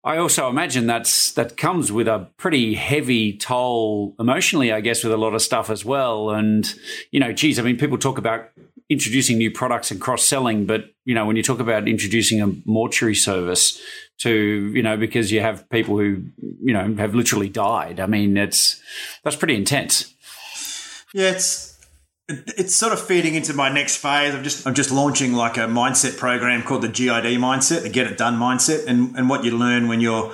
[0.04, 5.12] I also imagine that's that comes with a pretty heavy toll emotionally, I guess, with
[5.12, 6.30] a lot of stuff as well.
[6.30, 6.72] And
[7.10, 8.52] you know, geez, I mean, people talk about
[8.88, 12.54] introducing new products and cross selling, but you know, when you talk about introducing a
[12.66, 13.82] mortuary service
[14.20, 16.24] to you know because you have people who
[16.62, 18.82] you know have literally died, I mean, it's
[19.24, 20.14] that's pretty intense.
[21.14, 21.78] Yeah, it's
[22.30, 24.36] it's sort of feeding into my next phase.
[24.36, 28.08] I'm just I'm just launching like a mindset program called the GID mindset, the Get
[28.08, 30.34] It Done mindset, and and what you learn when you're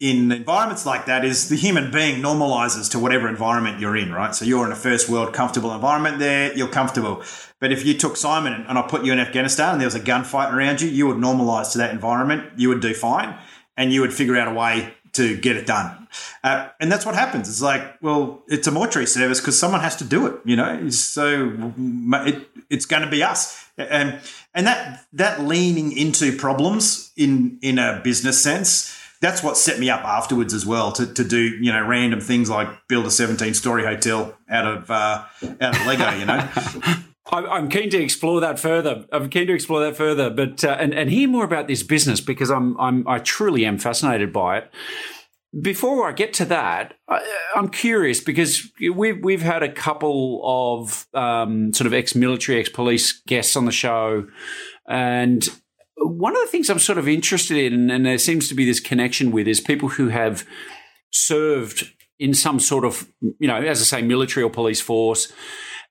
[0.00, 4.34] in environments like that is the human being normalizes to whatever environment you're in, right?
[4.34, 7.22] So you're in a first world comfortable environment there, you're comfortable.
[7.58, 10.00] But if you took Simon and I put you in Afghanistan and there was a
[10.00, 13.36] gunfight around you, you would normalize to that environment, you would do fine,
[13.76, 16.08] and you would figure out a way to get it done.
[16.42, 17.48] Uh, and that's what happens.
[17.48, 20.88] It's like, well, it's a mortuary service because someone has to do it, you know.
[20.90, 21.72] So
[22.26, 24.18] it, it's going to be us, and
[24.54, 28.96] and that that leaning into problems in in a business sense.
[29.20, 32.48] That's what set me up afterwards as well to, to do you know random things
[32.48, 35.24] like build a seventeen story hotel out of uh,
[35.60, 36.48] out of Lego, you know.
[37.32, 39.04] I'm keen to explore that further.
[39.12, 42.20] I'm keen to explore that further, but uh, and and hear more about this business
[42.20, 44.70] because I'm I'm I truly am fascinated by it.
[45.60, 47.20] Before I get to that, I,
[47.56, 53.56] am curious because we've we've had a couple of um, sort of ex-military, ex-police guests
[53.56, 54.26] on the show,
[54.88, 55.48] and
[56.00, 58.80] one of the things I'm sort of interested in, and there seems to be this
[58.80, 60.46] connection with, is people who have
[61.10, 63.08] served in some sort of,
[63.38, 65.32] you know, as I say, military or police force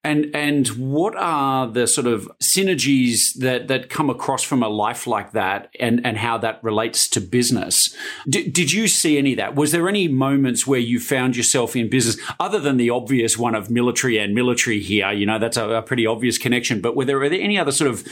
[0.04, 5.06] and and what are the sort of synergies that that come across from a life
[5.06, 7.94] like that, and and how that relates to business?
[8.28, 9.56] D- did you see any of that?
[9.56, 13.56] Was there any moments where you found yourself in business, other than the obvious one
[13.56, 15.12] of military and military here?
[15.12, 16.80] You know, that's a, a pretty obvious connection.
[16.80, 18.08] But were there, were there any other sort of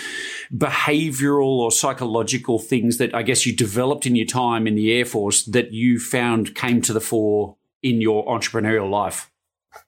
[0.54, 5.06] behavioural or psychological things that I guess you developed in your time in the Air
[5.06, 9.32] Force that you found came to the fore in your entrepreneurial life?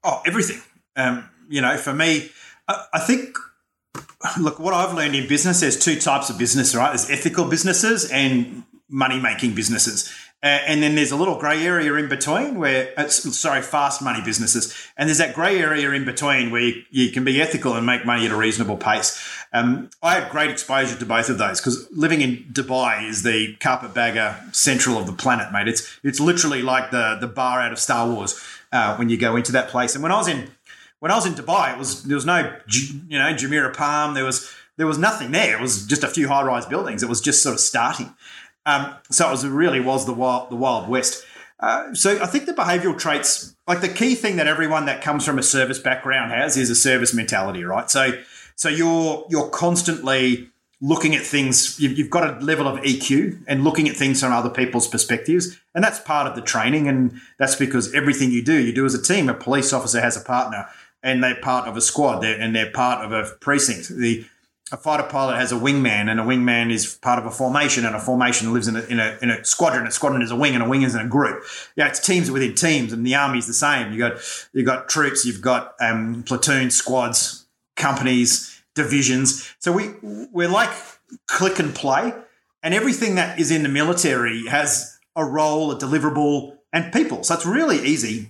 [0.03, 0.61] Oh, everything.
[0.95, 2.29] Um, you know, for me,
[2.67, 3.37] I, I think
[4.39, 6.89] look, what I've learned in business, there's two types of business, right?
[6.89, 10.11] There's ethical businesses and money making businesses.
[10.41, 14.21] Uh, and then there's a little grey area in between where, uh, sorry, fast money
[14.23, 14.73] businesses.
[14.95, 18.05] And there's that grey area in between where you, you, can be ethical and make
[18.05, 19.21] money at a reasonable pace.
[19.51, 23.57] Um, I had great exposure to both of those because living in Dubai is the
[23.57, 25.67] carpetbagger central of the planet, mate.
[25.67, 29.35] It's it's literally like the the bar out of Star Wars uh, when you go
[29.35, 29.93] into that place.
[29.93, 30.51] And when I was in
[30.99, 34.13] when I was in Dubai, it was there was no you know Jumeirah Palm.
[34.13, 35.57] There was there was nothing there.
[35.57, 37.03] It was just a few high rise buildings.
[37.03, 38.15] It was just sort of starting.
[38.65, 41.25] Um, so it was really was the wild the wild west.
[41.59, 45.25] Uh, so I think the behavioural traits, like the key thing that everyone that comes
[45.25, 47.89] from a service background has, is a service mentality, right?
[47.89, 48.11] So
[48.55, 50.49] so you're you're constantly
[50.81, 51.79] looking at things.
[51.79, 55.83] You've got a level of EQ and looking at things from other people's perspectives, and
[55.83, 56.87] that's part of the training.
[56.87, 59.29] And that's because everything you do, you do as a team.
[59.29, 60.67] A police officer has a partner
[61.03, 63.89] and they're part of a squad they're, and they're part of a precinct.
[63.89, 64.25] The
[64.71, 67.95] a fighter pilot has a wingman, and a wingman is part of a formation, and
[67.95, 69.87] a formation lives in a, in a, in a squadron.
[69.87, 71.43] A squadron is a wing, and a wing is in a group.
[71.75, 73.91] Yeah, it's teams within teams, and the army is the same.
[73.91, 79.51] You got you got troops, you've got um, platoons, squads, companies, divisions.
[79.57, 80.69] So we we're like
[81.27, 82.13] click and play,
[82.61, 87.23] and everything that is in the military has a role, a deliverable, and people.
[87.23, 88.29] So it's really easy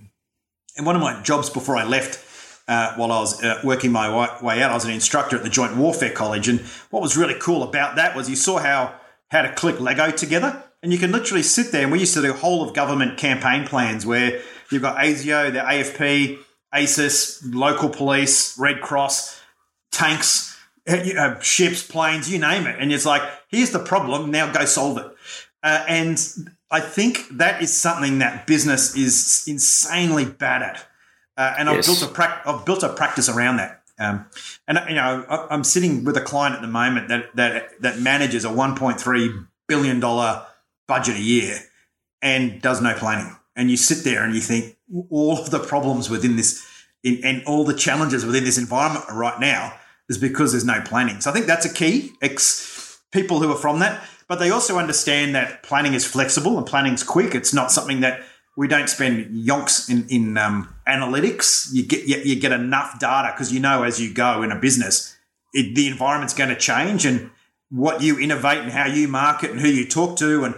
[0.76, 2.24] And one of my jobs before I left,
[2.70, 4.08] uh, while I was uh, working my
[4.40, 6.46] way out, I was an instructor at the Joint Warfare College.
[6.46, 8.94] And what was really cool about that was you saw how
[9.30, 10.62] how to click Lego together.
[10.82, 13.66] And you can literally sit there, and we used to do whole of government campaign
[13.66, 16.38] plans where you've got ASIO, the AFP,
[16.72, 19.42] ASIS, local police, Red Cross,
[19.90, 20.56] tanks,
[20.88, 22.76] uh, ships, planes, you name it.
[22.80, 25.06] And it's like, here's the problem, now go solve it.
[25.62, 26.18] Uh, and
[26.70, 30.86] I think that is something that business is insanely bad at.
[31.36, 31.68] Uh, and.
[31.68, 33.80] I've built a pra- I've built a practice around that.
[33.98, 34.24] Um,
[34.66, 38.46] and you know, I'm sitting with a client at the moment that that that manages
[38.46, 40.46] a 1.3 billion dollar
[40.88, 41.58] budget a year
[42.22, 43.36] and does no planning.
[43.54, 44.78] And you sit there and you think
[45.10, 46.66] all of the problems within this
[47.02, 49.74] in, and all the challenges within this environment right now
[50.08, 51.20] is because there's no planning.
[51.20, 52.12] So I think that's a key.
[52.22, 56.66] Ex people who are from that, but they also understand that planning is flexible and
[56.66, 57.34] planning's quick.
[57.34, 58.22] It's not something that
[58.56, 61.68] we don't spend yonks in, in um, analytics.
[61.72, 64.58] You get you, you, get enough data because you know as you go in a
[64.58, 65.16] business,
[65.52, 67.30] it, the environment's going to change and
[67.70, 70.54] what you innovate and how you market and who you talk to and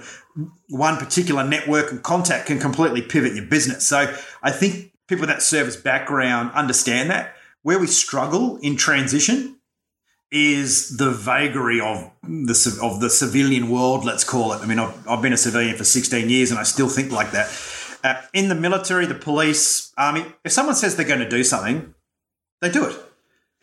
[0.69, 3.87] one particular network and contact can completely pivot your business.
[3.87, 7.35] So I think people with that service background understand that.
[7.63, 9.61] Where we struggle in transition
[10.33, 14.05] is the vagary of the of the civilian world.
[14.05, 14.63] Let's call it.
[14.63, 17.31] I mean, I've, I've been a civilian for 16 years, and I still think like
[17.33, 17.47] that.
[18.05, 21.95] Uh, in the military, the police, army, if someone says they're going to do something,
[22.61, 22.97] they do it.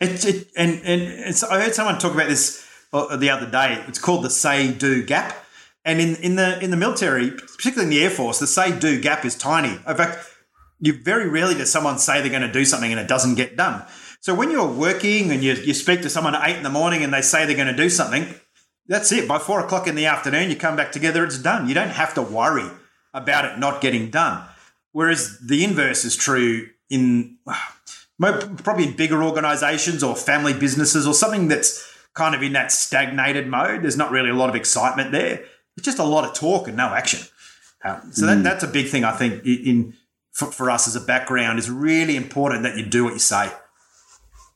[0.00, 3.82] It, it and and I heard someone talk about this uh, the other day.
[3.86, 5.36] It's called the say do gap.
[5.84, 9.00] And in, in the in the military, particularly in the air force, the say do
[9.00, 9.78] gap is tiny.
[9.86, 10.26] In fact,
[10.80, 13.56] you very rarely does someone say they're going to do something and it doesn't get
[13.56, 13.84] done.
[14.20, 17.02] So when you're working and you, you speak to someone at eight in the morning
[17.02, 18.34] and they say they're going to do something,
[18.86, 19.28] that's it.
[19.28, 21.68] By four o'clock in the afternoon, you come back together, it's done.
[21.68, 22.68] You don't have to worry
[23.14, 24.46] about it not getting done.
[24.92, 27.38] Whereas the inverse is true in
[28.20, 33.46] probably in bigger organizations or family businesses or something that's kind of in that stagnated
[33.46, 33.82] mode.
[33.82, 35.44] There's not really a lot of excitement there.
[35.76, 37.20] It's just a lot of talk and no action.
[37.84, 38.26] Um, so mm.
[38.26, 39.94] that, that's a big thing I think in
[40.32, 43.50] for, for us as a background is really important that you do what you say.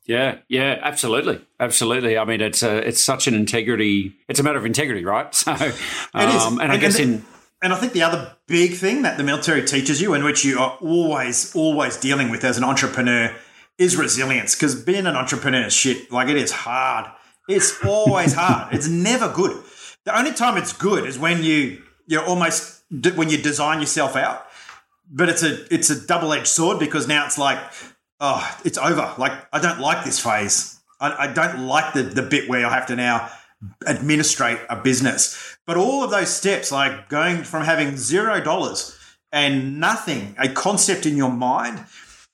[0.07, 2.19] Yeah, yeah, absolutely, absolutely.
[2.19, 4.15] I mean, it's a, it's such an integrity.
[4.29, 5.35] It's a matter of integrity, right?
[5.35, 6.45] So, um, it is.
[6.45, 7.27] And, and I guess and, in
[7.65, 10.59] and I think the other big thing that the military teaches you, and which you
[10.59, 13.35] are always, always dealing with as an entrepreneur,
[13.79, 14.55] is resilience.
[14.55, 16.13] Because being an entrepreneur is shit.
[16.13, 17.11] Like it is hard.
[17.49, 18.75] It's always hard.
[18.75, 19.65] It's never good.
[20.05, 22.85] The only time it's good is when you you're almost
[23.17, 24.47] when you design yourself out.
[25.11, 27.59] But it's a it's a double edged sword because now it's like
[28.21, 29.15] oh it's over.
[29.17, 30.79] Like I don't like this phase.
[31.01, 33.31] I, I don't like the the bit where I have to now
[33.87, 35.57] administrate a business.
[35.67, 38.99] But all of those steps, like going from having zero dollars
[39.33, 41.85] and nothing, a concept in your mind,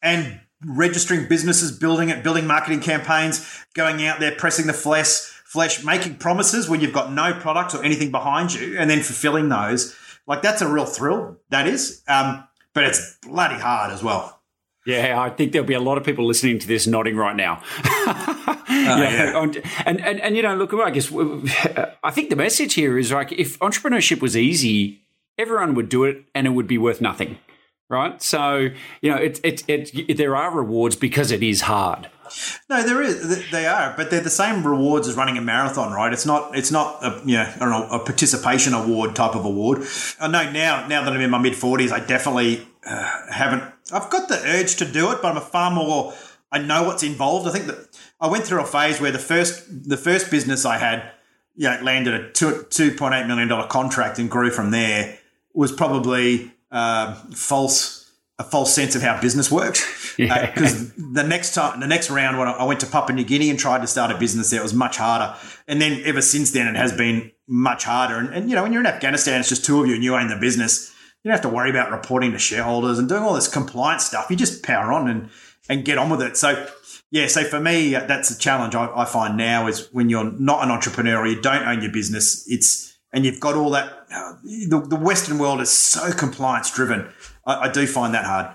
[0.03, 5.09] and registering businesses, building it, building marketing campaigns, going out there, pressing the flesh,
[5.45, 9.49] flesh, making promises when you've got no product or anything behind you, and then fulfilling
[9.49, 9.97] those.
[10.27, 11.39] Like that's a real thrill.
[11.49, 14.40] That is, um, but it's bloody hard as well.
[14.91, 17.63] Yeah, I think there'll be a lot of people listening to this nodding right now.
[17.85, 19.41] uh, yeah.
[19.87, 21.13] And, and, and, you know, look, I guess
[22.05, 25.03] I think the message here is like if entrepreneurship was easy,
[25.39, 27.39] everyone would do it and it would be worth nothing.
[27.89, 28.23] Right.
[28.23, 28.69] So,
[29.01, 32.09] you know, it, it, it, there are rewards because it is hard.
[32.69, 33.51] No, there is.
[33.51, 36.13] They are, but they're the same rewards as running a marathon, right?
[36.13, 36.57] It's not.
[36.57, 39.83] It's not a you know, I don't know a participation award type of award.
[40.21, 40.87] I know now.
[40.87, 43.70] Now that I'm in my mid forties, I definitely uh, haven't.
[43.93, 46.15] I've got the urge to do it, but I'm a far more.
[46.53, 47.49] I know what's involved.
[47.49, 50.79] I think that I went through a phase where the first the first business I
[50.79, 51.11] had,
[51.57, 55.19] you know, landed a two two point eight million dollar contract and grew from there.
[55.53, 58.01] Was probably uh, false
[58.41, 60.17] a false sense of how business works.
[60.17, 61.07] Because yeah.
[61.07, 63.59] uh, the next time, the next round, when I went to Papua New Guinea and
[63.59, 65.37] tried to start a business there, it was much harder.
[65.69, 68.17] And then ever since then, it has been much harder.
[68.17, 70.15] And, and you know, when you're in Afghanistan, it's just two of you and you
[70.17, 73.35] own the business you don't have to worry about reporting to shareholders and doing all
[73.35, 74.27] this compliance stuff.
[74.31, 75.31] You just power on and
[75.69, 76.37] and get on with it.
[76.37, 76.67] So
[77.11, 80.31] yeah, so for me, uh, that's a challenge I, I find now is when you're
[80.33, 84.07] not an entrepreneur or you don't own your business, it's and you've got all that.
[84.13, 87.13] Uh, the, the Western world is so compliance driven.
[87.45, 88.55] I, I do find that hard.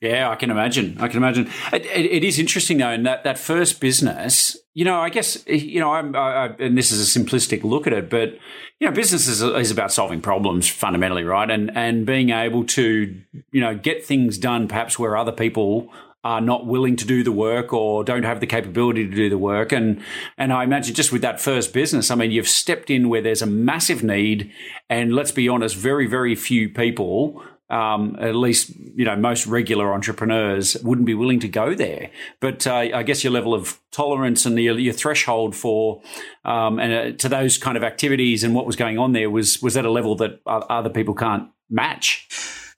[0.00, 0.96] Yeah, I can imagine.
[1.00, 1.48] I can imagine.
[1.72, 4.56] It, it, it is interesting though, in that that first business.
[4.74, 7.86] You know, I guess eh, you know, I'm, I, and this is a simplistic look
[7.86, 8.38] at it, but
[8.80, 11.50] you know, business is, is about solving problems fundamentally, right?
[11.50, 15.92] And and being able to you know get things done, perhaps where other people
[16.24, 19.38] are not willing to do the work or don't have the capability to do the
[19.38, 19.72] work.
[19.72, 20.00] And
[20.38, 23.42] and I imagine just with that first business, I mean, you've stepped in where there's
[23.42, 24.52] a massive need,
[24.88, 29.92] and let's be honest, very very few people um, at least you know most regular
[29.92, 32.10] entrepreneurs wouldn't be willing to go there.
[32.38, 36.02] But uh, I guess your level of tolerance and the, your threshold for
[36.44, 39.62] um, and uh, to those kind of activities and what was going on there was
[39.62, 42.28] was at a level that other people can't match.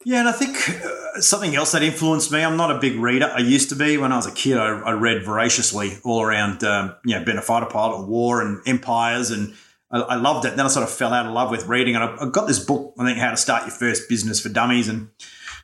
[0.07, 2.45] Yeah, and I think uh, something else that influenced me.
[2.45, 3.33] I'm not a big reader.
[3.35, 4.59] I used to be when I was a kid.
[4.59, 8.61] I, I read voraciously all around, um, you know, being a fighter pilot, war, and
[8.67, 9.55] empires, and
[9.95, 10.57] I, I, loved it.
[10.57, 12.59] Then I sort of fell out of love with reading, and I, I, got this
[12.59, 12.95] book.
[12.99, 15.09] I think How to Start Your First Business for Dummies, and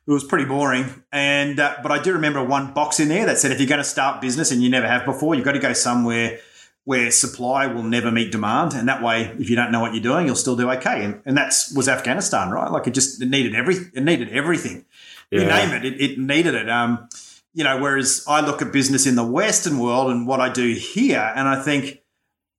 [0.07, 1.03] it was pretty boring.
[1.13, 3.79] And uh, but I do remember one box in there that said, if you're going
[3.79, 6.39] to start business and you never have before, you've got to go somewhere
[6.85, 10.03] where supply will never meet demand, and that way, if you don't know what you're
[10.03, 11.05] doing, you'll still do okay.
[11.05, 12.71] And, and that was Afghanistan, right?
[12.71, 14.87] Like it just it needed every it needed everything.
[15.31, 15.41] Yeah.
[15.41, 16.71] You name it, it, it needed it.
[16.71, 17.09] Um,
[17.53, 20.73] you know, whereas I look at business in the Western world and what I do
[20.73, 22.00] here, and I think,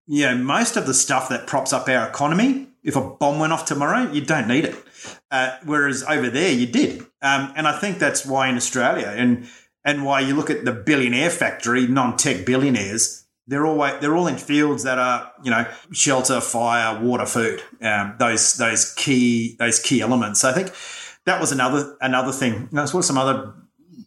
[0.08, 3.54] you know, most of the stuff that props up our economy, if a bomb went
[3.54, 4.76] off tomorrow, you don't need it.
[5.30, 7.02] Uh, whereas over there, you did.
[7.22, 9.48] Um, and I think that's why in Australia and
[9.84, 14.38] and why you look at the billionaire factory, non-tech billionaires, they're all they're all in
[14.38, 17.62] fields that are you know shelter, fire, water, food.
[17.82, 20.42] Um, those those key those key elements.
[20.42, 20.74] So I think
[21.26, 22.70] that was another another thing.
[22.72, 23.54] That's what some other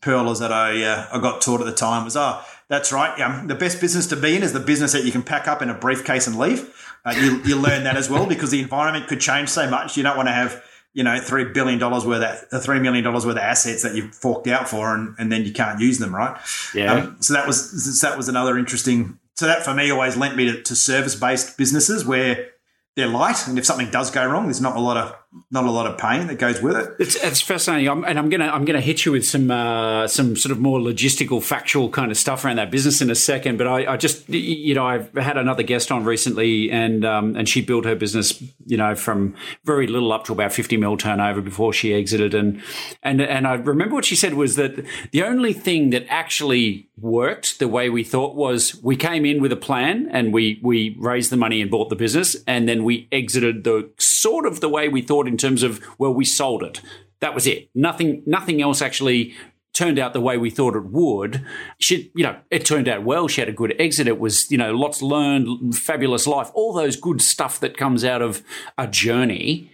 [0.00, 3.20] pearlers that I uh, I got taught at the time was oh that's right.
[3.20, 5.62] Um, the best business to be in is the business that you can pack up
[5.62, 6.74] in a briefcase and leave.
[7.04, 9.96] Uh, you you learn that as well because the environment could change so much.
[9.96, 10.62] You don't want to have
[10.94, 13.94] you know three billion dollars worth of uh, three million dollars worth of assets that
[13.94, 16.38] you've forked out for, and, and then you can't use them, right?
[16.74, 16.94] Yeah.
[16.94, 20.46] Um, so that was that was another interesting so that for me always lent me
[20.46, 22.50] to, to service based businesses where
[22.96, 25.14] they're light, and if something does go wrong, there's not a lot of
[25.50, 26.94] not a lot of pain that goes with it.
[26.98, 30.36] It's, it's fascinating, I'm, and I'm gonna I'm gonna hit you with some uh, some
[30.36, 33.58] sort of more logistical, factual kind of stuff around that business in a second.
[33.58, 37.48] But I, I just you know I've had another guest on recently, and um, and
[37.48, 41.40] she built her business you know from very little up to about 50 mil turnover
[41.40, 42.62] before she exited, and
[43.02, 47.58] and and I remember what she said was that the only thing that actually worked
[47.58, 51.30] the way we thought was we came in with a plan and we we raised
[51.30, 54.88] the money and bought the business, and then we exited the sort of the way
[54.88, 56.80] we thought in terms of well we sold it.
[57.20, 57.70] That was it.
[57.74, 59.34] Nothing nothing else actually
[59.74, 61.44] turned out the way we thought it would.
[61.78, 63.26] She, you know, it turned out well.
[63.26, 64.06] She had a good exit.
[64.06, 68.22] It was, you know, lots learned, fabulous life, all those good stuff that comes out
[68.22, 68.42] of
[68.78, 69.70] a journey.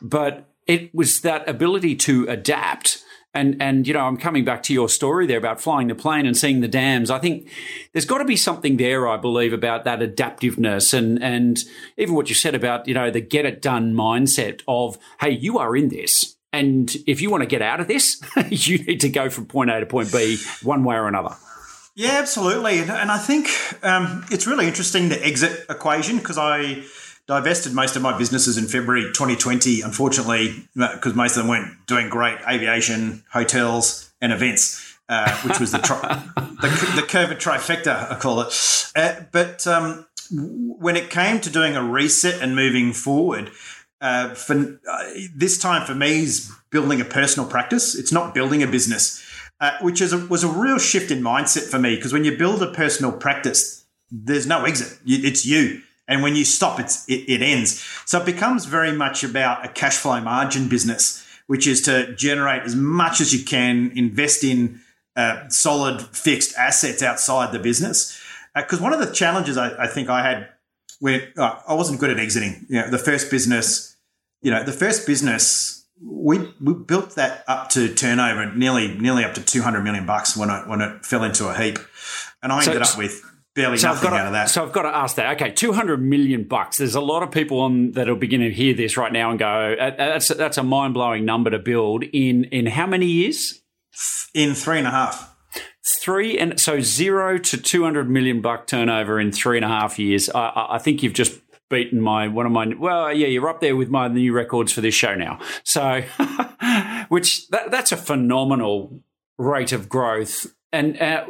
[0.00, 3.04] But it was that ability to adapt
[3.34, 6.26] and and you know, I'm coming back to your story there about flying the plane
[6.26, 7.10] and seeing the dams.
[7.10, 7.48] I think
[7.92, 11.62] there's got to be something there, I believe, about that adaptiveness and and
[11.96, 15.58] even what you said about you know the get it done mindset of hey, you
[15.58, 19.08] are in this, and if you want to get out of this, you need to
[19.08, 21.34] go from point A to point B one way or another.
[21.94, 23.48] Yeah, absolutely, and, and I think
[23.82, 26.84] um, it's really interesting the exit equation because I
[27.32, 32.10] divested most of my businesses in February 2020, unfortunately, because most of them weren't doing
[32.10, 38.42] great aviation, hotels, and events, uh, which was the, tri- the, the trifecta, I call
[38.42, 38.92] it.
[38.94, 43.50] Uh, but um, when it came to doing a reset and moving forward,
[44.02, 47.94] uh, for uh, this time for me is building a personal practice.
[47.94, 49.24] It's not building a business,
[49.58, 52.36] uh, which is a, was a real shift in mindset for me because when you
[52.36, 54.98] build a personal practice, there's no exit.
[55.06, 55.80] It's you
[56.12, 57.82] and when you stop, it's, it, it ends.
[58.04, 62.62] So it becomes very much about a cash flow margin business, which is to generate
[62.62, 64.80] as much as you can, invest in
[65.16, 68.20] uh, solid fixed assets outside the business.
[68.54, 70.48] Because uh, one of the challenges I, I think I had
[71.00, 73.96] when uh, I wasn't good at exiting, you know, the first business,
[74.42, 79.34] you know, the first business we we built that up to turnover nearly nearly up
[79.34, 81.78] to two hundred million bucks when it when it fell into a heap,
[82.42, 83.22] and I ended up with
[83.54, 84.48] barely so nothing to, out of that.
[84.48, 85.40] So I've got to ask that.
[85.40, 86.78] Okay, two hundred million bucks.
[86.78, 89.38] There's a lot of people on that are beginning to hear this right now and
[89.38, 89.46] go,
[89.78, 93.62] uh, uh, "That's that's a mind blowing number to build in in how many years?
[94.34, 95.34] In three and a half.
[96.00, 99.98] Three and so zero to two hundred million buck turnover in three and a half
[99.98, 100.30] years.
[100.30, 103.74] I, I think you've just beaten my one of my well yeah you're up there
[103.74, 106.02] with my new records for this show now so
[107.08, 109.00] which that, that's a phenomenal
[109.38, 111.24] rate of growth and uh,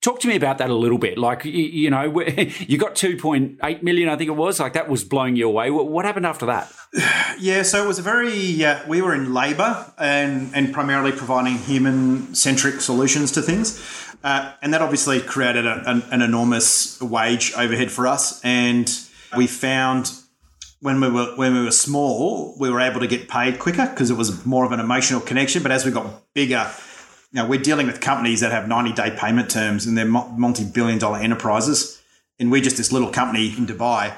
[0.00, 1.16] talk to me about that a little bit.
[1.16, 4.58] Like, you, you know, you got 2.8 million, I think it was.
[4.58, 5.70] Like, that was blowing you away.
[5.70, 6.72] What happened after that?
[7.40, 11.56] Yeah, so it was a very, uh, we were in labour and, and primarily providing
[11.56, 13.80] human centric solutions to things.
[14.24, 18.40] Uh, and that obviously created a, an, an enormous wage overhead for us.
[18.42, 18.90] And
[19.36, 20.10] we found
[20.80, 24.10] when we were when we were small, we were able to get paid quicker because
[24.10, 25.62] it was more of an emotional connection.
[25.62, 26.68] But as we got bigger,
[27.32, 30.98] you we're dealing with companies that have 90 day payment terms and they're multi billion
[30.98, 32.00] dollar enterprises.
[32.40, 34.12] And we're just this little company in Dubai.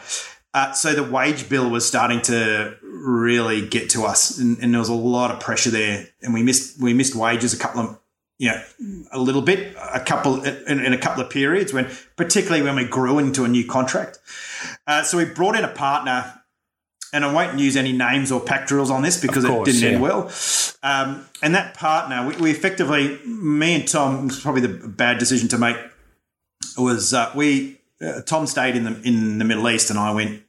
[0.52, 4.80] Uh, so the wage bill was starting to really get to us, and, and, there
[4.80, 7.98] was a lot of pressure there, and we missed we missed wages a couple of
[8.38, 8.60] you know
[9.12, 12.84] a little bit, a couple in, in a couple of periods when particularly when we
[12.84, 14.18] grew into a new contract.
[14.88, 16.34] Uh, so we brought in a partner.
[17.12, 19.88] And I won't use any names or pack drills on this because course, it didn't
[19.88, 19.94] yeah.
[19.94, 20.30] end well.
[20.82, 25.48] Um, and that partner, we, we effectively, me and Tom, was probably the bad decision
[25.48, 25.76] to make
[26.78, 30.42] was uh, we uh, Tom stayed in the in the Middle East, and I went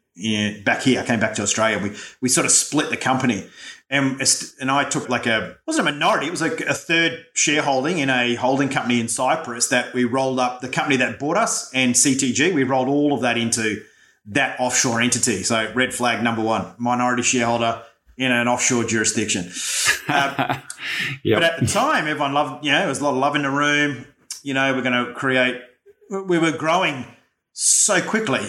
[0.63, 1.01] back here.
[1.01, 1.79] I came back to Australia.
[1.79, 3.47] We we sort of split the company,
[3.89, 4.21] and
[4.59, 6.27] and I took like a wasn't a minority.
[6.27, 10.39] It was like a third shareholding in a holding company in Cyprus that we rolled
[10.39, 10.61] up.
[10.61, 13.83] The company that bought us and CTG, we rolled all of that into
[14.25, 15.43] that offshore entity.
[15.43, 17.83] So red flag number one, minority shareholder
[18.17, 19.51] in an offshore jurisdiction.
[20.07, 20.59] Uh,
[21.23, 21.39] yep.
[21.39, 22.65] But at the time, everyone loved.
[22.65, 24.05] You know, there was a lot of love in the room.
[24.43, 25.61] You know, we're going to create.
[26.09, 27.05] We were growing
[27.53, 28.45] so quickly,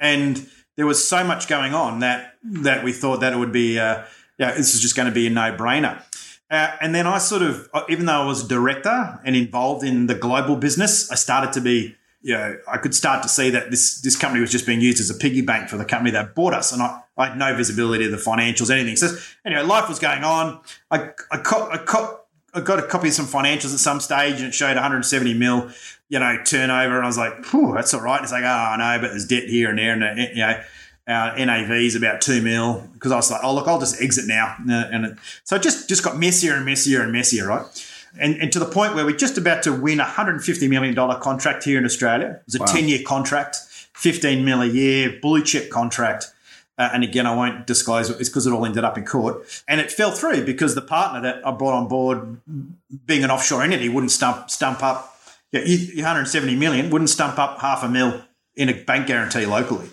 [0.00, 0.46] and
[0.76, 4.04] there was so much going on that that we thought that it would be, uh,
[4.38, 6.02] yeah, this is just going to be a no brainer.
[6.50, 10.06] Uh, and then I sort of, even though I was a director and involved in
[10.06, 13.70] the global business, I started to be, you know, I could start to see that
[13.70, 16.34] this this company was just being used as a piggy bank for the company that
[16.34, 18.96] bought us, and I, I had no visibility of the financials, anything.
[18.96, 20.60] So anyway, life was going on.
[20.90, 22.20] I I, co- I, co-
[22.54, 25.70] I got a copy of some financials at some stage, and it showed 170 mil
[26.08, 26.96] you know, turnover.
[26.96, 27.42] And I was like,
[27.74, 28.16] that's all right.
[28.16, 29.92] And it's like, ah, oh, no, but there's debt here and there.
[29.92, 30.62] And, uh, you know,
[31.08, 34.26] our NAV is about two mil because I was like, oh, look, I'll just exit
[34.26, 34.54] now.
[34.68, 37.64] Uh, and it, so it just, just got messier and messier and messier, right?
[38.20, 41.64] And, and to the point where we're just about to win a $150 million contract
[41.64, 42.40] here in Australia.
[42.40, 42.66] It was a wow.
[42.66, 43.56] 10 year contract,
[43.94, 46.30] 15 mil a year, blue chip contract.
[46.76, 48.20] Uh, and again, I won't disclose it.
[48.20, 49.62] It's because it all ended up in court.
[49.68, 52.40] And it fell through because the partner that I brought on board,
[53.06, 55.14] being an offshore entity, wouldn't stump, stump up
[55.54, 58.22] yeah, 170 million wouldn't stump up half a mil
[58.56, 59.88] in a bank guarantee locally.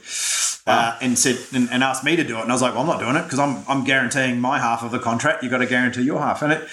[0.65, 0.73] Wow.
[0.73, 2.81] Uh, and said and, and, asked me to do it, and I was like, "Well,
[2.81, 5.41] I'm not doing it because I'm I'm guaranteeing my half of the contract.
[5.41, 6.67] You've got to guarantee your half." And it,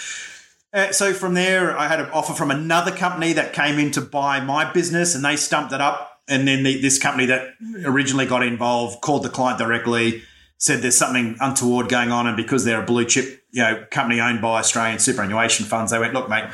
[0.73, 4.01] uh, so from there, I had an offer from another company that came in to
[4.01, 6.21] buy my business, and they stumped it up.
[6.29, 7.55] And then the, this company that
[7.85, 10.23] originally got involved called the client directly,
[10.59, 14.21] said there's something untoward going on, and because they're a blue chip, you know, company
[14.21, 16.51] owned by Australian superannuation funds, they went, "Look, mate,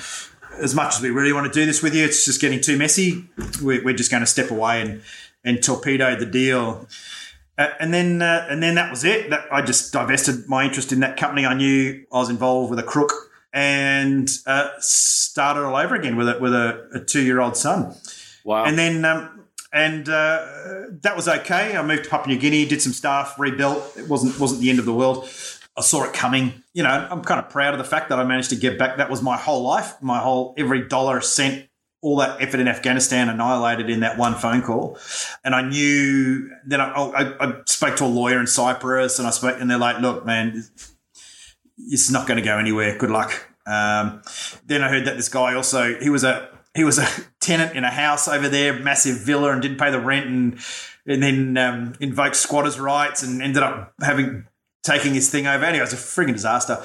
[0.60, 2.76] as much as we really want to do this with you, it's just getting too
[2.76, 3.28] messy.
[3.60, 5.02] We're, we're just going to step away and,
[5.44, 6.86] and torpedo the deal.
[7.56, 9.30] Uh, and then uh, and then that was it.
[9.30, 11.46] That, I just divested my interest in that company.
[11.46, 13.12] I knew I was involved with a crook
[13.54, 17.94] and uh, started all over again with a, with a, a two year old son.
[18.44, 18.64] Wow.
[18.64, 20.46] And then um, and uh,
[21.02, 21.76] that was okay.
[21.76, 23.96] I moved to Papua New Guinea, did some stuff, rebuilt.
[23.96, 25.28] It wasn't wasn't the end of the world.
[25.76, 26.62] I saw it coming.
[26.74, 28.98] You know, I'm kind of proud of the fact that I managed to get back.
[28.98, 31.68] That was my whole life, my whole every dollar cent,
[32.02, 34.98] all that effort in Afghanistan annihilated in that one phone call.
[35.44, 36.50] And I knew.
[36.66, 39.78] Then I, I, I spoke to a lawyer in Cyprus, and I spoke, and they're
[39.78, 40.64] like, "Look, man,
[41.76, 42.96] it's not going to go anywhere.
[42.98, 44.22] Good luck." Um,
[44.66, 47.08] then I heard that this guy also he was a he was a
[47.40, 50.58] tenant in a house over there, massive villa, and didn't pay the rent, and
[51.06, 54.46] and then um, invoked squatters' rights, and ended up having
[54.84, 55.64] taking his thing over.
[55.64, 56.84] Anyway, it was a frigging disaster.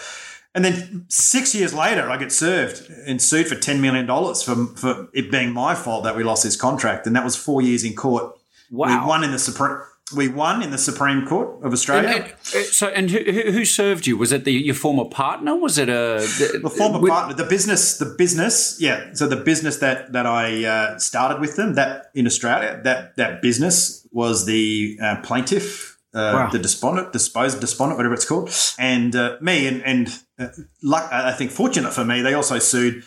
[0.56, 5.08] And then six years later, I get served and sued for $10 million for, for
[5.14, 7.06] it being my fault that we lost this contract.
[7.06, 8.36] And that was four years in court.
[8.72, 9.04] Wow.
[9.04, 9.82] We won in the Supreme.
[10.16, 12.10] We won in the Supreme Court of Australia.
[12.10, 13.20] And, uh, so, and who,
[13.51, 14.18] who, served you?
[14.18, 15.55] Was it the, your former partner?
[15.55, 17.36] Was it a the, the former with, partner?
[17.36, 19.14] The business, the business, yeah.
[19.14, 23.41] So the business that that I uh, started with them, that in Australia, that that
[23.41, 26.49] business was the uh, plaintiff uh, wow.
[26.49, 30.47] the despondent, disposed despondent, whatever it's called, and uh, me, and, and uh,
[30.82, 33.03] luck, I think fortunate for me, they also sued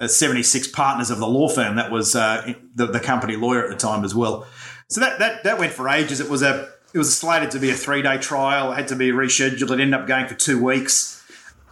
[0.00, 3.70] uh, 76 partners of the law firm that was uh, the, the company lawyer at
[3.70, 4.46] the time as well.
[4.88, 6.20] So that, that that went for ages.
[6.20, 8.72] It was a it was slated to be a three day trial.
[8.72, 9.70] It had to be rescheduled.
[9.70, 11.22] It ended up going for two weeks.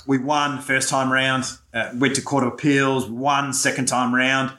[0.07, 1.45] We won first time round.
[1.73, 3.09] Uh, went to court of appeals.
[3.09, 4.53] Won second time round.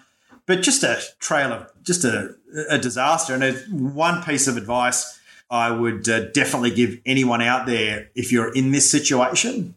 [0.45, 2.36] But just a trail of just a,
[2.70, 3.34] a disaster.
[3.34, 8.51] And one piece of advice I would uh, definitely give anyone out there, if you're
[8.54, 9.76] in this situation,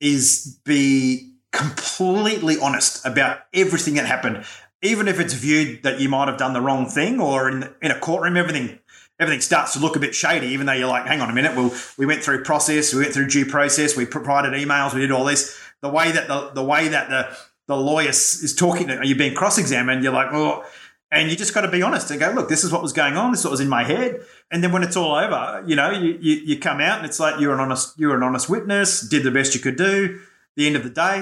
[0.00, 4.44] is be completely honest about everything that happened,
[4.82, 7.90] even if it's viewed that you might have done the wrong thing, or in in
[7.90, 8.78] a courtroom, everything
[9.18, 10.48] everything starts to look a bit shady.
[10.48, 13.12] Even though you're like, hang on a minute, well, we went through process, we went
[13.12, 15.58] through due process, we provided emails, we did all this.
[15.82, 19.34] The way that the the way that the the lawyer is talking, to, you being
[19.34, 20.02] cross examined?
[20.02, 20.64] You're like, well,
[21.12, 23.16] and you just got to be honest and go, look, this is what was going
[23.16, 23.30] on.
[23.30, 24.24] This is what was in my head.
[24.50, 27.18] And then when it's all over, you know, you, you, you come out and it's
[27.18, 30.20] like you're an honest you're an honest witness, did the best you could do.
[30.60, 31.16] The end of the day,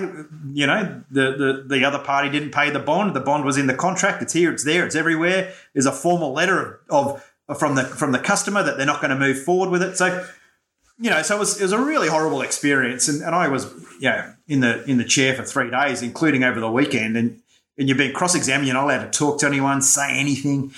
[0.52, 3.14] you know, the, the, the other party didn't pay the bond.
[3.14, 4.20] The bond was in the contract.
[4.20, 5.52] It's here, it's there, it's everywhere.
[5.74, 9.10] There's a formal letter of, of from the from the customer that they're not going
[9.10, 9.96] to move forward with it.
[9.96, 10.26] So,
[10.98, 13.72] you know, so it was, it was a really horrible experience, and, and I was
[14.00, 17.40] yeah in the in the chair for three days, including over the weekend, and
[17.78, 18.66] and you're being cross examined.
[18.66, 20.72] You're not allowed to talk to anyone, say anything.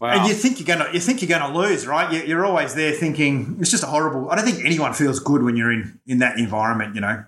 [0.00, 0.18] Wow.
[0.18, 2.26] And you think you're gonna you think you're gonna lose, right?
[2.26, 4.32] You're always there thinking it's just a horrible.
[4.32, 7.24] I don't think anyone feels good when you're in in that environment, you know.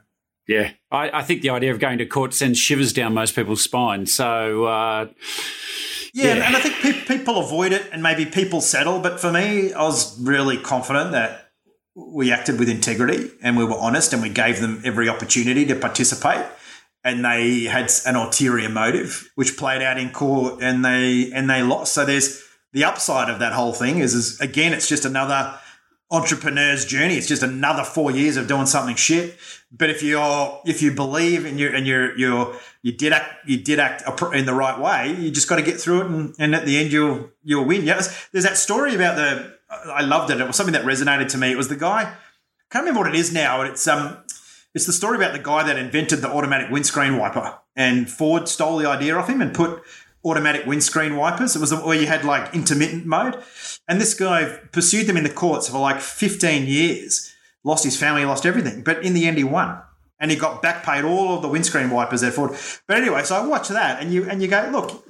[0.46, 3.62] Yeah, I, I think the idea of going to court sends shivers down most people's
[3.62, 4.06] spine.
[4.06, 4.64] So.
[4.64, 5.08] Uh,
[6.12, 9.00] yeah, yeah, and I think pe- people avoid it, and maybe people settle.
[9.00, 11.50] But for me, I was really confident that
[11.96, 15.74] we acted with integrity and we were honest, and we gave them every opportunity to
[15.74, 16.44] participate
[17.04, 21.62] and they had an ulterior motive, which played out in court, and they and they
[21.62, 21.92] lost.
[21.92, 22.42] So there's
[22.72, 25.54] the upside of that whole thing is, is again, it's just another
[26.10, 27.16] entrepreneur's journey.
[27.16, 29.36] It's just another four years of doing something shit.
[29.72, 33.58] But if you're if you believe and you and you're you're you did act you
[33.58, 34.02] did act
[34.32, 36.76] in the right way, you just got to get through it, and, and at the
[36.76, 37.84] end you'll you'll win.
[37.84, 38.00] Yeah,
[38.32, 39.54] there's that story about the.
[39.70, 40.40] I loved it.
[40.40, 41.50] It was something that resonated to me.
[41.50, 42.02] It was the guy.
[42.02, 42.14] I
[42.70, 43.62] can't remember what it is now.
[43.62, 44.18] It's um
[44.74, 48.76] it's the story about the guy that invented the automatic windscreen wiper, and Ford stole
[48.76, 49.82] the idea off him and put
[50.24, 51.54] automatic windscreen wipers.
[51.54, 53.42] It was where you had like intermittent mode,
[53.88, 57.32] and this guy pursued them in the courts for like 15 years.
[57.62, 59.80] Lost his family, lost everything, but in the end, he won,
[60.20, 62.56] and he got back paid all of the windscreen wipers at Ford.
[62.86, 65.06] But anyway, so I watch that, and you and you go, look,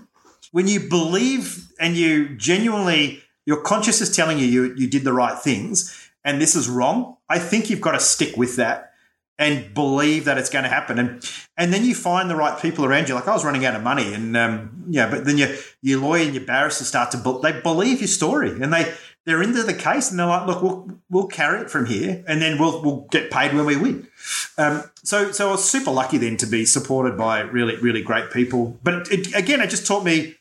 [0.52, 5.12] when you believe and you genuinely, your conscience is telling you you, you did the
[5.12, 7.16] right things, and this is wrong.
[7.28, 8.93] I think you've got to stick with that
[9.39, 10.99] and believe that it's going to happen.
[10.99, 13.14] And and then you find the right people around you.
[13.14, 15.49] Like I was running out of money, and um, yeah, but then your
[15.82, 18.93] your lawyer and your barrister start to they believe your story, and they
[19.26, 22.41] they're into the case, and they're like, look, we'll we'll carry it from here, and
[22.41, 24.09] then we'll we'll get paid when we win.
[24.57, 28.30] Um, so so I was super lucky then to be supported by really really great
[28.30, 28.78] people.
[28.82, 30.37] But it, again, it just taught me.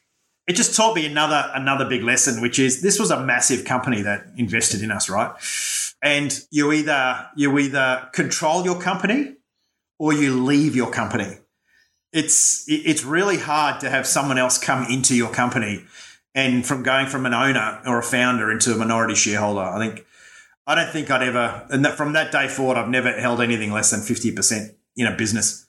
[0.46, 4.02] It just taught me another another big lesson, which is this was a massive company
[4.02, 5.32] that invested in us, right?
[6.04, 9.38] And you either you either control your company
[9.98, 11.38] or you leave your company.
[12.12, 15.86] It's it's really hard to have someone else come into your company
[16.36, 19.62] and from going from an owner or a founder into a minority shareholder.
[19.62, 20.06] I think
[20.68, 23.72] I don't think I'd ever and that from that day forward I've never held anything
[23.72, 25.66] less than 50% in a business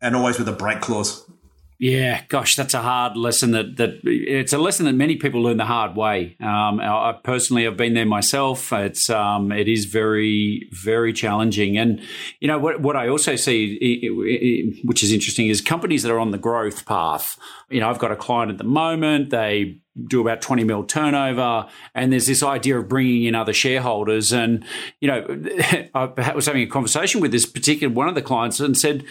[0.00, 1.30] and always with a break clause.
[1.78, 3.50] Yeah, gosh, that's a hard lesson.
[3.50, 6.36] That that it's a lesson that many people learn the hard way.
[6.40, 8.72] Um, I personally have been there myself.
[8.72, 12.00] It's um, it is very very challenging, and
[12.38, 16.30] you know what what I also see, which is interesting, is companies that are on
[16.30, 17.36] the growth path.
[17.70, 19.30] You know, I've got a client at the moment.
[19.30, 21.68] They do about 20 mil turnover.
[21.94, 24.32] And there's this idea of bringing in other shareholders.
[24.32, 24.64] And,
[25.00, 25.24] you know,
[25.94, 29.04] I was having a conversation with this particular one of the clients and said,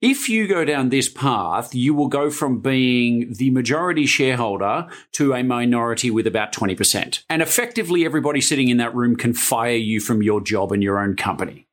[0.00, 5.34] if you go down this path, you will go from being the majority shareholder to
[5.34, 7.22] a minority with about 20%.
[7.28, 10.98] And effectively, everybody sitting in that room can fire you from your job and your
[10.98, 11.66] own company.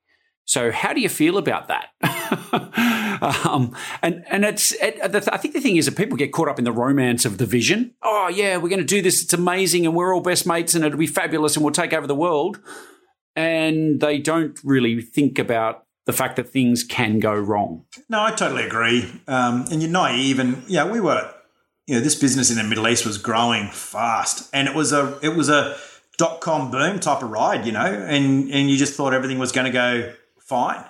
[0.49, 1.89] So, how do you feel about that?
[3.45, 6.57] um, and and it's it, I think the thing is that people get caught up
[6.57, 7.93] in the romance of the vision.
[8.01, 9.21] Oh yeah, we're going to do this.
[9.21, 12.07] It's amazing, and we're all best mates, and it'll be fabulous, and we'll take over
[12.07, 12.59] the world.
[13.35, 17.85] And they don't really think about the fact that things can go wrong.
[18.09, 19.07] No, I totally agree.
[19.27, 21.31] Um, and you're naive, and yeah, we were.
[21.85, 25.19] You know, this business in the Middle East was growing fast, and it was a
[25.21, 25.77] it was a
[26.17, 29.51] dot com boom type of ride, you know, and and you just thought everything was
[29.51, 30.13] going to go
[30.49, 30.83] fine.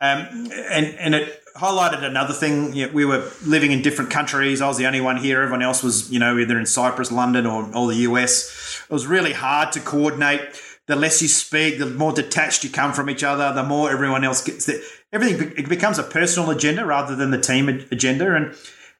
[0.00, 2.74] Um, and and it highlighted another thing.
[2.74, 4.60] You know, we were living in different countries.
[4.60, 5.40] I was the only one here.
[5.40, 8.82] Everyone else was, you know, either in Cyprus, London, or, or the US.
[8.88, 10.40] It was really hard to coordinate.
[10.86, 13.52] The less you speak, the more detached you come from each other.
[13.52, 14.66] The more everyone else gets.
[14.66, 18.34] The, everything it becomes a personal agenda rather than the team agenda.
[18.34, 18.54] And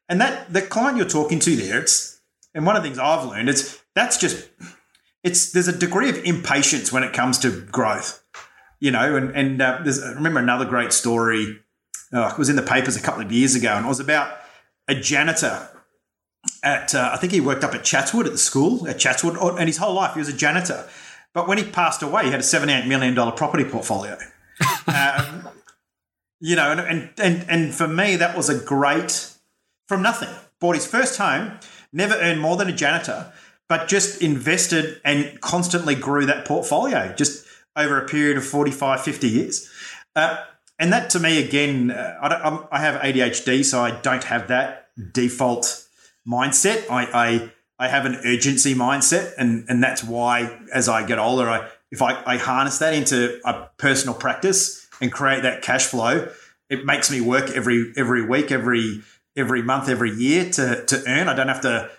[0.09, 2.21] and that the client you're talking to there, it's
[2.55, 4.49] and one of the things I've learned is that's just
[5.23, 8.25] it's there's a degree of impatience when it comes to growth
[8.81, 11.59] you know, and, and uh, I remember another great story.
[12.13, 14.39] Uh, it was in the papers a couple of years ago, and it was about
[14.89, 15.69] a janitor
[16.63, 19.69] at, uh, I think he worked up at Chatswood at the school, at Chatswood, and
[19.69, 20.89] his whole life he was a janitor.
[21.33, 24.17] But when he passed away, he had a $78 million property portfolio.
[24.87, 25.49] um,
[26.41, 29.35] you know, and, and, and, and for me, that was a great,
[29.87, 30.29] from nothing.
[30.61, 31.59] Bought his first home,
[31.93, 33.33] never earned more than a janitor,
[33.69, 37.13] but just invested and constantly grew that portfolio.
[37.15, 37.46] Just
[37.77, 39.71] over a period of 45, 50 years.
[40.15, 40.39] Uh,
[40.79, 44.89] and that to me, again, uh, I, I, have ADHD, so I don't have that
[45.13, 45.85] default
[46.27, 46.91] mindset.
[46.91, 51.49] I, I, I have an urgency mindset, and, and that's why as I get older,
[51.49, 56.29] I, if I, I harness that into a personal practice and create that cash flow,
[56.69, 59.03] it makes me work every every week, every
[59.37, 61.29] every month, every year to, to earn.
[61.29, 61.91] I don't have to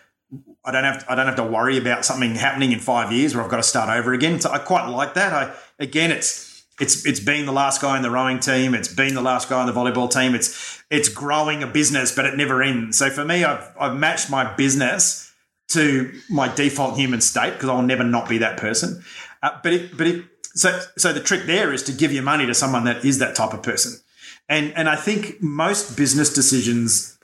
[0.66, 3.44] I don't have I don't have to worry about something happening in five years where
[3.44, 4.42] I've got to start over again.
[4.42, 5.32] So I quite like that.
[5.32, 8.74] I again, it's it's it's been the last guy in the rowing team.
[8.74, 10.36] It's been the last guy on the volleyball team.
[10.36, 12.98] It's it's growing a business, but it never ends.
[12.98, 15.34] So for me, I've I've matched my business
[15.70, 19.04] to my default human state because I'll never not be that person.
[19.44, 22.46] Uh, but it, but it, so so the trick there is to give your money
[22.46, 24.00] to someone that is that type of person.
[24.48, 27.18] And and I think most business decisions,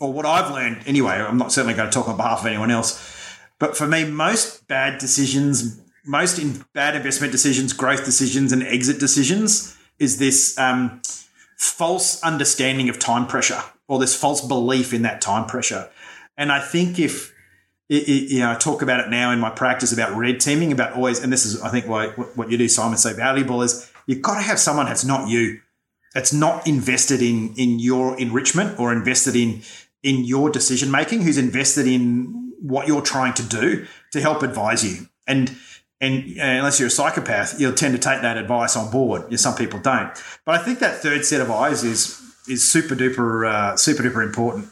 [0.00, 2.70] or what I've learned anyway, I'm not certainly going to talk on behalf of anyone
[2.70, 8.62] else, but for me, most bad decisions, most in bad investment decisions, growth decisions, and
[8.62, 11.00] exit decisions is this um,
[11.56, 15.90] false understanding of time pressure or this false belief in that time pressure.
[16.36, 17.34] And I think if
[17.88, 20.72] it, it, you know, I talk about it now in my practice about red teaming,
[20.72, 23.90] about always, and this is, I think, why what you do, Simon, so valuable is
[24.06, 25.60] you've got to have someone that's not you,
[26.14, 29.62] that's not invested in in your enrichment or invested in
[30.02, 34.84] in your decision making, who's invested in what you're trying to do to help advise
[34.84, 35.08] you.
[35.26, 35.56] And
[36.00, 39.38] and unless you're a psychopath, you'll tend to take that advice on board.
[39.38, 40.10] Some people don't.
[40.46, 44.24] But I think that third set of eyes is is super duper uh, super duper
[44.24, 44.68] important.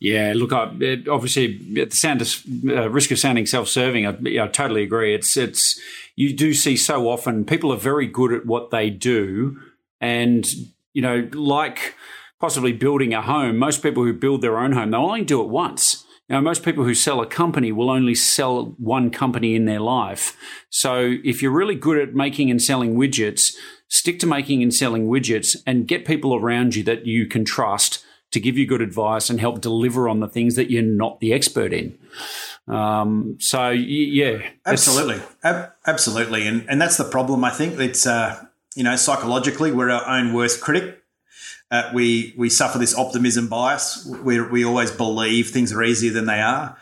[0.00, 0.66] Yeah, look, I,
[1.08, 2.28] obviously, at the sound of,
[2.68, 5.14] uh, risk of sounding self-serving, I, I, totally agree.
[5.14, 5.80] It's it's
[6.16, 9.60] you do see so often people are very good at what they do,
[10.00, 10.46] and
[10.92, 11.94] you know, like
[12.40, 13.56] possibly building a home.
[13.56, 16.03] Most people who build their own home, they'll only do it once.
[16.28, 20.36] Now, most people who sell a company will only sell one company in their life.
[20.70, 23.54] So, if you're really good at making and selling widgets,
[23.88, 28.04] stick to making and selling widgets, and get people around you that you can trust
[28.34, 31.32] to give you good advice and help deliver on the things that you're not the
[31.32, 31.96] expert in.
[32.66, 37.44] Um, so yeah, absolutely, Ab- absolutely, and and that's the problem.
[37.44, 38.44] I think it's uh,
[38.74, 41.03] you know psychologically we're our own worst critic.
[41.74, 44.06] Uh, we we suffer this optimism bias.
[44.06, 46.76] We we always believe things are easier than they are.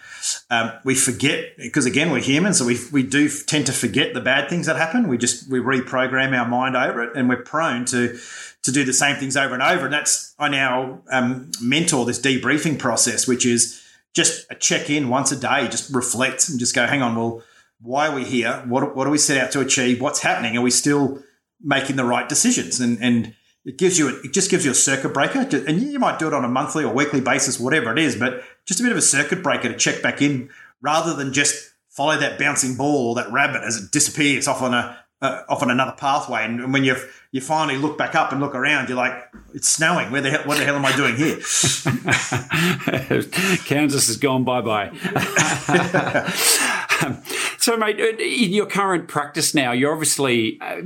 [0.51, 4.21] Um, we forget because again we're human, so we we do tend to forget the
[4.21, 5.09] bad things that happen.
[5.09, 8.19] We just we reprogram our mind over it, and we're prone to
[8.65, 9.87] to do the same things over and over.
[9.87, 13.83] And that's I now um, mentor this debriefing process, which is
[14.13, 17.43] just a check in once a day, just reflect and just go, hang on, well,
[17.81, 18.63] why are we here?
[18.67, 20.03] What what do we set out to achieve?
[20.03, 20.55] What's happening?
[20.59, 21.23] Are we still
[21.63, 22.79] making the right decisions?
[22.79, 23.35] And and
[23.65, 26.35] it gives you it just gives you a circuit breaker, and you might do it
[26.35, 29.03] on a monthly or weekly basis, whatever it is, but just a bit of a
[29.03, 30.51] circuit breaker to check back in,
[30.81, 34.75] rather than just follow that bouncing ball or that rabbit as it disappears off on
[34.75, 36.45] a uh, off on another pathway.
[36.45, 36.97] And, and when you
[37.31, 39.15] you finally look back up and look around, you're like,
[39.55, 40.11] it's snowing.
[40.11, 40.43] Where the hell?
[40.45, 41.37] What the hell am I doing here?
[43.65, 44.93] Kansas has gone bye bye.
[47.59, 50.83] so, mate, in your current practice now, you're obviously uh,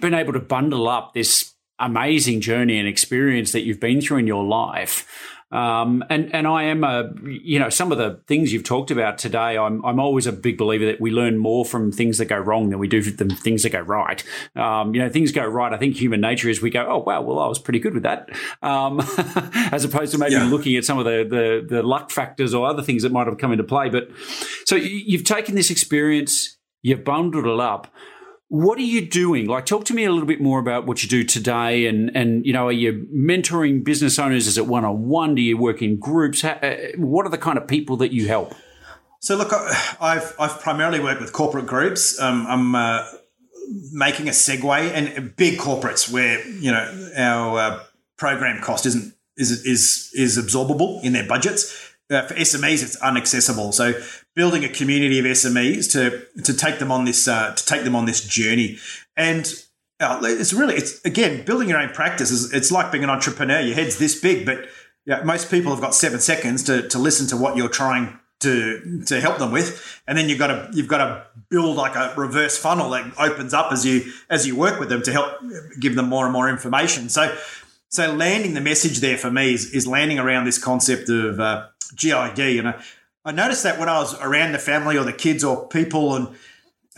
[0.00, 1.51] been able to bundle up this
[1.82, 5.06] amazing journey and experience that you've been through in your life.
[5.52, 9.18] Um, and and I am a you know some of the things you've talked about
[9.18, 9.58] today.
[9.58, 12.70] I'm I'm always a big believer that we learn more from things that go wrong
[12.70, 14.24] than we do from things that go right.
[14.56, 15.70] Um, you know, things go right.
[15.70, 18.04] I think human nature is we go, oh wow, well I was pretty good with
[18.04, 18.30] that,
[18.62, 19.00] um,
[19.72, 20.44] as opposed to maybe yeah.
[20.44, 23.36] looking at some of the, the the luck factors or other things that might have
[23.36, 23.90] come into play.
[23.90, 24.08] But
[24.64, 27.92] so you've taken this experience, you've bundled it up
[28.52, 29.46] what are you doing?
[29.46, 32.44] Like, talk to me a little bit more about what you do today, and and
[32.44, 34.46] you know, are you mentoring business owners?
[34.46, 35.34] Is it one on one?
[35.34, 36.44] Do you work in groups?
[36.44, 38.54] Uh, what are the kind of people that you help?
[39.20, 42.20] So, look, I've I've primarily worked with corporate groups.
[42.20, 43.06] Um, I'm uh,
[43.90, 47.80] making a segue, and big corporates where you know our uh,
[48.18, 51.81] program cost isn't is is is absorbable in their budgets.
[52.20, 53.72] For SMEs, it's unaccessible.
[53.72, 53.94] So
[54.34, 57.96] building a community of SMEs to to take them on this uh, to take them
[57.96, 58.78] on this journey,
[59.16, 59.52] and
[60.00, 62.30] uh, it's really it's again building your own practice.
[62.30, 63.60] Is, it's like being an entrepreneur.
[63.60, 64.66] Your head's this big, but
[65.06, 69.02] yeah, most people have got seven seconds to to listen to what you're trying to
[69.06, 72.14] to help them with, and then you've got to you've got to build like a
[72.16, 75.28] reverse funnel that opens up as you as you work with them to help
[75.80, 77.08] give them more and more information.
[77.08, 77.34] So.
[77.88, 81.66] So landing the message there for me is, is landing around this concept of uh,
[81.96, 82.58] GID.
[82.58, 82.82] And I,
[83.24, 86.28] I noticed that when I was around the family or the kids or people, and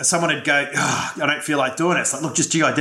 [0.00, 2.00] someone would go, oh, I don't feel like doing it.
[2.00, 2.78] It's like, look, just GID.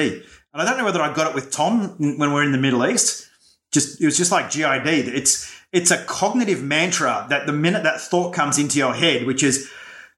[0.53, 2.57] And I don't know whether I got it with Tom when we are in the
[2.57, 3.29] Middle East.
[3.71, 4.87] Just it was just like GID.
[4.87, 9.41] It's it's a cognitive mantra that the minute that thought comes into your head, which
[9.41, 9.71] is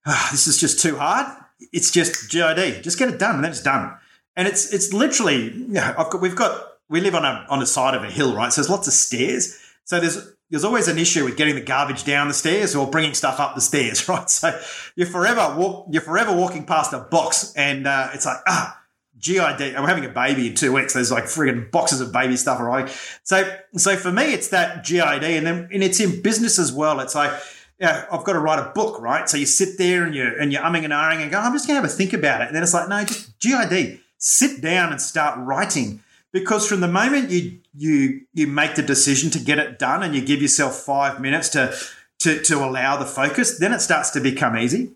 [0.05, 1.25] oh, this is just too hard,
[1.71, 2.83] it's just GID.
[2.83, 3.95] Just get it done, and then it's done.
[4.35, 7.95] And it's it's literally, I've got we've got we live on a on the side
[7.95, 8.51] of a hill, right?
[8.51, 9.57] So there's lots of stairs.
[9.85, 13.13] So there's there's always an issue with getting the garbage down the stairs or bringing
[13.13, 14.29] stuff up the stairs, right?
[14.29, 14.57] So
[14.95, 18.81] you're forever walk, you're forever walking past a box, and uh, it's like ah,
[19.17, 19.75] GID.
[19.75, 20.93] I'm having a baby in two weeks.
[20.93, 22.93] There's like frigging boxes of baby stuff arriving.
[23.23, 26.99] So so for me, it's that GID, and then and it's in business as well.
[26.99, 27.31] It's like
[27.79, 29.27] yeah, I've got to write a book, right?
[29.27, 31.67] So you sit there and you're and you're umming and ahhing and go, I'm just
[31.67, 32.47] to have a think about it.
[32.47, 33.99] And then it's like, no, just GID.
[34.17, 36.01] Sit down and start writing
[36.35, 40.13] because from the moment you you you make the decision to get it done and
[40.13, 41.73] you give yourself five minutes to
[42.19, 44.91] to, to allow the focus, then it starts to become easy.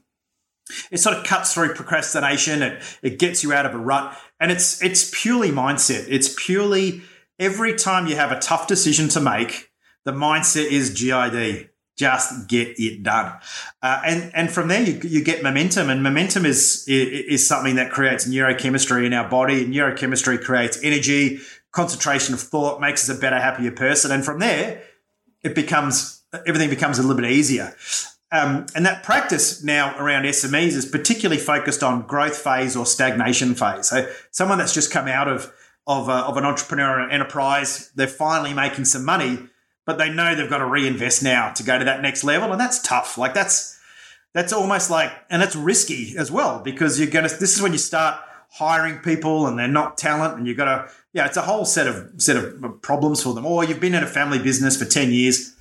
[0.91, 2.61] It sort of cuts through procrastination.
[2.61, 6.05] It it gets you out of a rut, and it's it's purely mindset.
[6.09, 7.03] It's purely
[7.39, 9.71] every time you have a tough decision to make,
[10.03, 11.68] the mindset is GID.
[12.00, 13.38] Just get it done,
[13.84, 17.91] uh, and and from there you, you get momentum, and momentum is is something that
[17.91, 19.66] creates neurochemistry in our body.
[19.66, 21.39] And neurochemistry creates energy,
[21.72, 24.82] concentration of thought, makes us a better, happier person, and from there
[25.41, 27.76] it becomes everything becomes a little bit easier.
[28.32, 33.56] Um, and that practice now around SMEs is particularly focused on growth phase or stagnation
[33.56, 33.88] phase.
[33.88, 35.52] So someone that's just come out of
[35.88, 39.39] of, a, of an entrepreneurial enterprise, they're finally making some money,
[39.89, 42.61] but they know they've got to reinvest now to go to that next level, and
[42.61, 43.17] that's tough.
[43.17, 43.79] Like that's
[44.35, 47.21] that's almost like, and it's risky as well because you're to.
[47.21, 48.21] This is when you start
[48.51, 50.93] hiring people, and they're not talent, and you've got to.
[51.11, 53.47] Yeah, it's a whole set of set of problems for them.
[53.47, 55.55] Or you've been in a family business for ten years,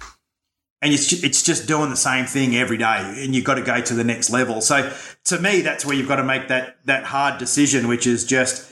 [0.83, 3.81] and it's it's just doing the same thing every day, and you've got to go
[3.81, 4.61] to the next level.
[4.61, 4.93] So
[5.25, 8.71] to me, that's where you've got to make that that hard decision, which is just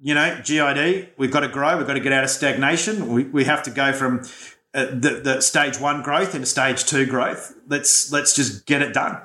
[0.00, 3.08] you know, GID, we've got to grow, we've got to get out of stagnation.
[3.08, 4.22] We, we have to go from
[4.74, 7.54] uh, the, the stage one growth into stage two growth.
[7.68, 9.20] Let's let's just get it done.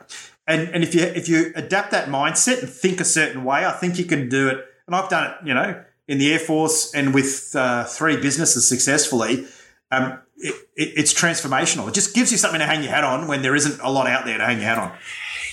[0.47, 3.71] And and if you if you adapt that mindset and think a certain way, I
[3.71, 4.63] think you can do it.
[4.87, 8.67] And I've done it, you know, in the Air Force and with uh, three businesses
[8.67, 9.45] successfully.
[9.91, 11.87] Um, it, it, it's transformational.
[11.87, 14.07] It just gives you something to hang your hat on when there isn't a lot
[14.07, 14.97] out there to hang your hat on.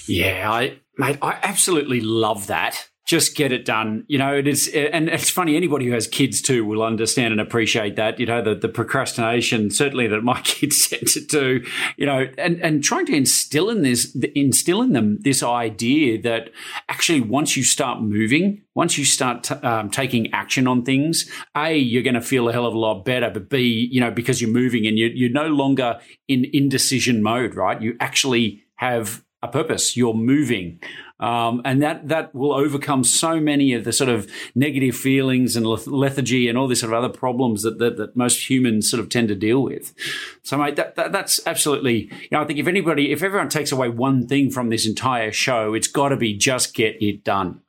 [0.07, 4.04] Yeah, I mate, I absolutely love that just get it done.
[4.09, 5.57] You know, it is, and it's funny.
[5.57, 8.18] Anybody who has kids too will understand and appreciate that.
[8.18, 11.64] You know, the, the procrastination certainly that my kids tend to do.
[11.96, 16.50] You know, and and trying to instill in this, instill in them this idea that
[16.88, 21.76] actually once you start moving, once you start t- um, taking action on things, a
[21.76, 23.30] you're going to feel a hell of a lot better.
[23.30, 27.54] But b you know because you're moving and you're, you're no longer in indecision mode,
[27.54, 27.80] right?
[27.80, 29.96] You actually have a purpose.
[29.96, 30.80] You're moving.
[31.18, 35.66] Um, and that that will overcome so many of the sort of negative feelings and
[35.66, 39.08] lethargy and all these sort of other problems that, that, that most humans sort of
[39.08, 39.94] tend to deal with.
[40.42, 42.10] So, mate, that, that, that's absolutely.
[42.20, 45.32] You know, I think if anybody, if everyone takes away one thing from this entire
[45.32, 47.62] show, it's got to be just get it done.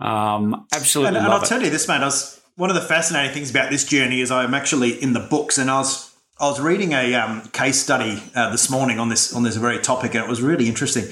[0.00, 1.46] Um, absolutely, and, and I'll it.
[1.46, 2.00] tell you this, mate.
[2.00, 5.20] I was one of the fascinating things about this journey is I'm actually in the
[5.20, 6.07] books, and I was
[6.40, 9.80] I was reading a um, case study uh, this morning on this on this very
[9.80, 11.04] topic, and it was really interesting.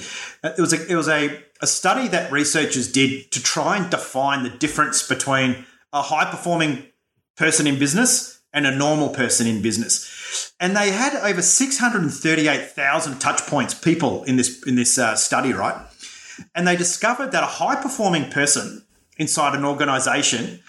[0.45, 3.91] Uh, it was a, it was a a study that researchers did to try and
[3.91, 6.87] define the difference between a high performing
[7.37, 10.53] person in business and a normal person in business.
[10.61, 15.77] And they had over 638,000 touch points, people in this, in this uh, study, right?
[16.55, 18.85] And they discovered that a high performing person
[19.19, 20.61] inside an organization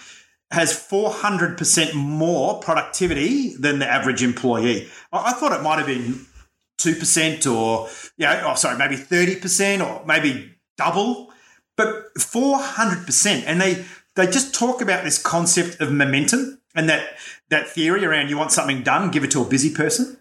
[0.52, 4.88] has 400% more productivity than the average employee.
[5.12, 6.26] I thought it might have been
[6.80, 11.34] 2% or, yeah, oh, sorry, maybe 30% or maybe double,
[11.76, 13.43] but 400%.
[13.45, 13.86] And they,
[14.16, 17.18] they just talk about this concept of momentum and that,
[17.50, 20.18] that theory around you want something done, give it to a busy person.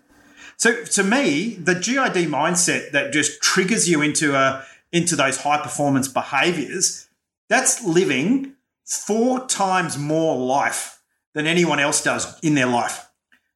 [0.57, 5.61] So to me, the GID mindset that just triggers you into a, into those high
[5.63, 7.09] performance behaviors,
[7.49, 8.56] that's living
[8.87, 11.03] four times more life
[11.35, 13.09] than anyone else does in their life.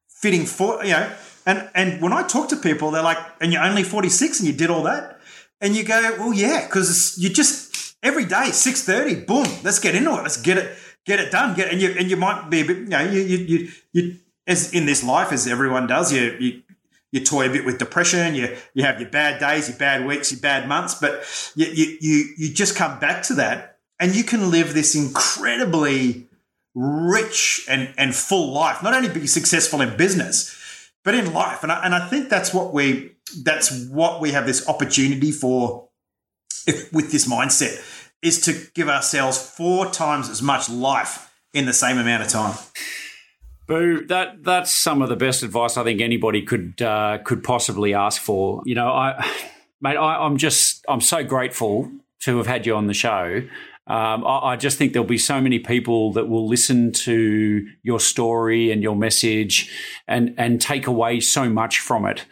[0.07, 1.11] Fitting for, you know,
[1.45, 4.53] and, and when I talk to people, they're like, and you're only 46 and you
[4.53, 5.19] did all that?
[5.59, 9.95] And you go, well, yeah, because you just every day six thirty, boom, let's get
[9.95, 10.75] into it, let's get it,
[11.05, 13.21] get it done, get and you and you might be a bit, you know, you
[13.21, 14.15] you you, you
[14.47, 16.63] as in this life as everyone does, you you
[17.11, 20.31] you toy a bit with depression, you you have your bad days, your bad weeks,
[20.31, 21.23] your bad months, but
[21.55, 23.70] you you you, you just come back to that
[24.01, 26.27] and you can live this incredibly
[26.73, 30.57] rich and, and full life, not only be successful in business,
[31.03, 31.61] but in life.
[31.63, 33.11] And I, and I think that's what we
[33.43, 35.87] that's what we have this opportunity for
[36.67, 37.81] if, with this mindset
[38.21, 42.57] is to give ourselves four times as much life in the same amount of time.
[43.67, 47.93] Boo, that that's some of the best advice I think anybody could uh, could possibly
[47.93, 48.63] ask for.
[48.65, 49.23] You know, I,
[49.81, 51.91] mate, I, I'm just I'm so grateful
[52.21, 53.43] to have had you on the show.
[53.87, 57.99] Um, I, I, just think there'll be so many people that will listen to your
[57.99, 59.71] story and your message
[60.07, 62.25] and and take away so much from it.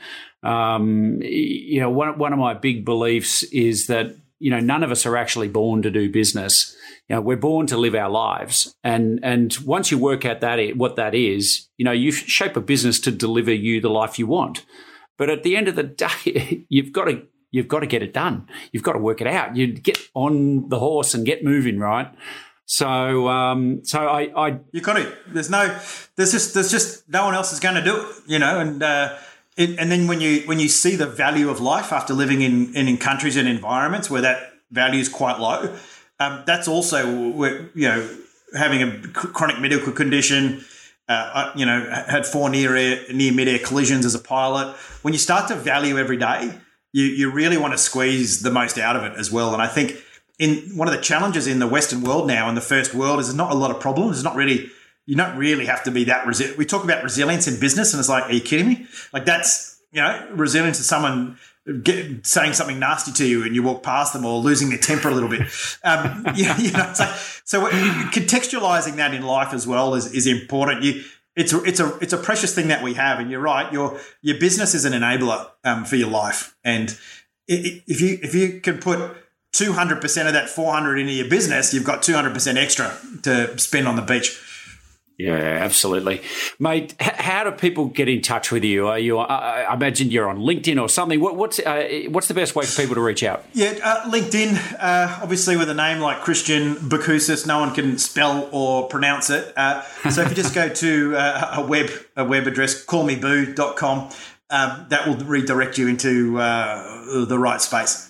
[0.43, 4.91] Um, you know, one one of my big beliefs is that you know none of
[4.91, 6.75] us are actually born to do business.
[7.09, 10.77] You know, we're born to live our lives, and and once you work out that
[10.77, 14.27] what that is, you know, you shape a business to deliver you the life you
[14.27, 14.65] want.
[15.17, 18.13] But at the end of the day, you've got to you've got to get it
[18.13, 18.47] done.
[18.71, 19.55] You've got to work it out.
[19.55, 22.13] You get on the horse and get moving, right?
[22.65, 25.11] So, um, so I, I, you got to.
[25.27, 25.67] There's no,
[26.15, 28.59] there's just, there's just no one else is going to do it, you know.
[28.59, 29.17] And uh,
[29.57, 32.75] it, and then when you when you see the value of life after living in
[32.75, 35.75] in, in countries and environments where that value is quite low,
[36.19, 38.07] um, that's also where you know
[38.55, 40.63] having a chronic medical condition.
[41.07, 44.75] Uh, you know, had four near air, near mid air collisions as a pilot.
[45.01, 46.53] When you start to value every day,
[46.93, 49.53] you you really want to squeeze the most out of it as well.
[49.53, 49.95] And I think
[50.37, 53.27] in one of the challenges in the Western world now, in the first world, is
[53.27, 54.17] there's not a lot of problems.
[54.17, 54.69] It's not really
[55.05, 56.57] you don't really have to be that resilient.
[56.57, 58.87] We talk about resilience in business, and it's like, are you kidding me?
[59.11, 61.37] Like that's you know, resilience is someone
[61.83, 65.09] get, saying something nasty to you and you walk past them or losing their temper
[65.09, 65.41] a little bit.
[65.83, 67.05] Um, you, you know, so,
[67.43, 70.83] so contextualizing that in life as well is, is important.
[70.83, 71.03] You,
[71.35, 73.71] it's a, it's a it's a precious thing that we have, and you're right.
[73.71, 76.97] Your your business is an enabler um, for your life, and
[77.47, 78.99] if you if you can put
[79.55, 84.01] 200% of that 400 into your business, you've got 200% extra to spend on the
[84.01, 84.39] beach.
[85.19, 86.21] Yeah, absolutely,
[86.59, 86.95] mate.
[86.97, 88.87] H- how do people get in touch with you?
[88.87, 89.19] Are you?
[89.19, 91.19] Uh, I imagine you're on LinkedIn or something.
[91.19, 93.43] What, what's uh, what's the best way for people to reach out?
[93.53, 94.77] Yeah, uh, LinkedIn.
[94.79, 99.51] Uh, obviously, with a name like Christian Boucousis, no one can spell or pronounce it.
[99.57, 104.09] Uh, so if you just go to uh, a web a web address, callmeboo.com,
[104.51, 108.09] um, that will redirect you into the right space.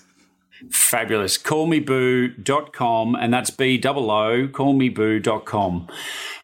[0.70, 1.38] Fabulous.
[1.38, 5.88] Callmeboo.com, and that's B O O, callmeboo.com.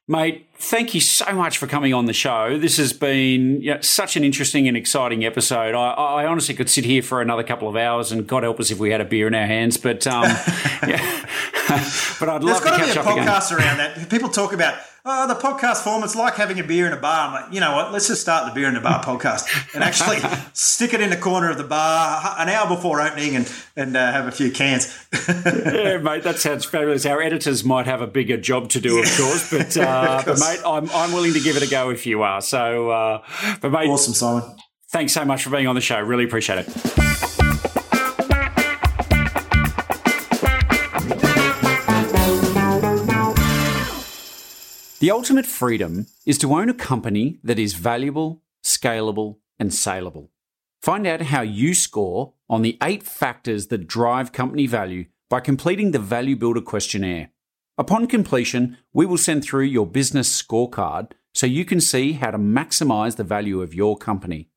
[0.09, 2.59] Mate, thank you so much for coming on the show.
[2.59, 5.75] This has been you know, such an interesting and exciting episode.
[5.75, 8.71] I, I, honestly could sit here for another couple of hours, and God help us
[8.71, 9.77] if we had a beer in our hands.
[9.77, 10.23] But um,
[10.87, 11.27] yeah.
[12.21, 13.67] but I'd love There's got to to be a podcast again.
[13.67, 14.09] around that.
[14.09, 17.29] People talk about oh, the podcast form, it's like having a beer in a bar.
[17.29, 17.93] I'm like, you know what?
[17.93, 20.19] Let's just start the beer in the bar podcast and actually
[20.53, 24.13] stick it in the corner of the bar an hour before opening and, and uh,
[24.13, 24.87] have a few cans.
[25.29, 27.07] yeah, mate, that sounds fabulous.
[27.07, 30.61] Our editors might have a bigger job to do, of course, but, uh, but mate,
[30.67, 32.41] I'm, I'm willing to give it a go if you are.
[32.41, 33.23] So, uh,
[33.61, 34.57] but mate, awesome, Simon.
[34.89, 36.01] Thanks so much for being on the show.
[36.01, 37.16] Really appreciate it.
[44.99, 50.31] The ultimate freedom is to own a company that is valuable, scalable, and saleable.
[50.81, 55.91] Find out how you score on the eight factors that drive company value by completing
[55.91, 57.29] the Value Builder questionnaire.
[57.77, 62.39] Upon completion, we will send through your business scorecard so you can see how to
[62.39, 64.49] maximize the value of your company.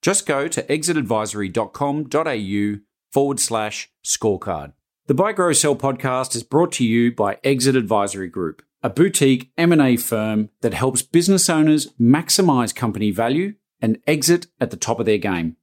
[0.00, 2.80] Just go to exitadvisory.com.au
[3.10, 4.74] forward slash scorecard.
[5.06, 9.50] The Buy Grow Sell podcast is brought to you by Exit Advisory Group a boutique
[9.56, 15.06] M&A firm that helps business owners maximize company value and exit at the top of
[15.06, 15.56] their game.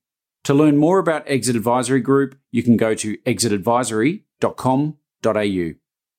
[0.46, 5.72] To learn more about Exit Advisory Group, you can go to exitadvisory.com.au.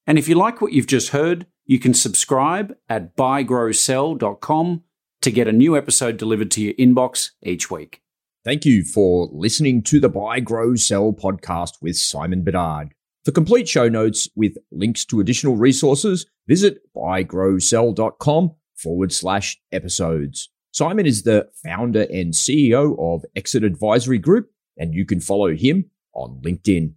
[0.09, 4.83] And if you like what you've just heard, you can subscribe at buygrowsell.com
[5.23, 8.03] to get a new episode delivered to your inbox each week.
[8.45, 12.96] Thank you for listening to the Buy Grow Sell podcast with Simon Bedard.
[13.27, 20.49] For complete show notes with links to additional resources, visit buygrowsell.com forward slash episodes.
[20.71, 25.91] Simon is the founder and CEO of Exit Advisory Group, and you can follow him
[26.15, 26.93] on LinkedIn.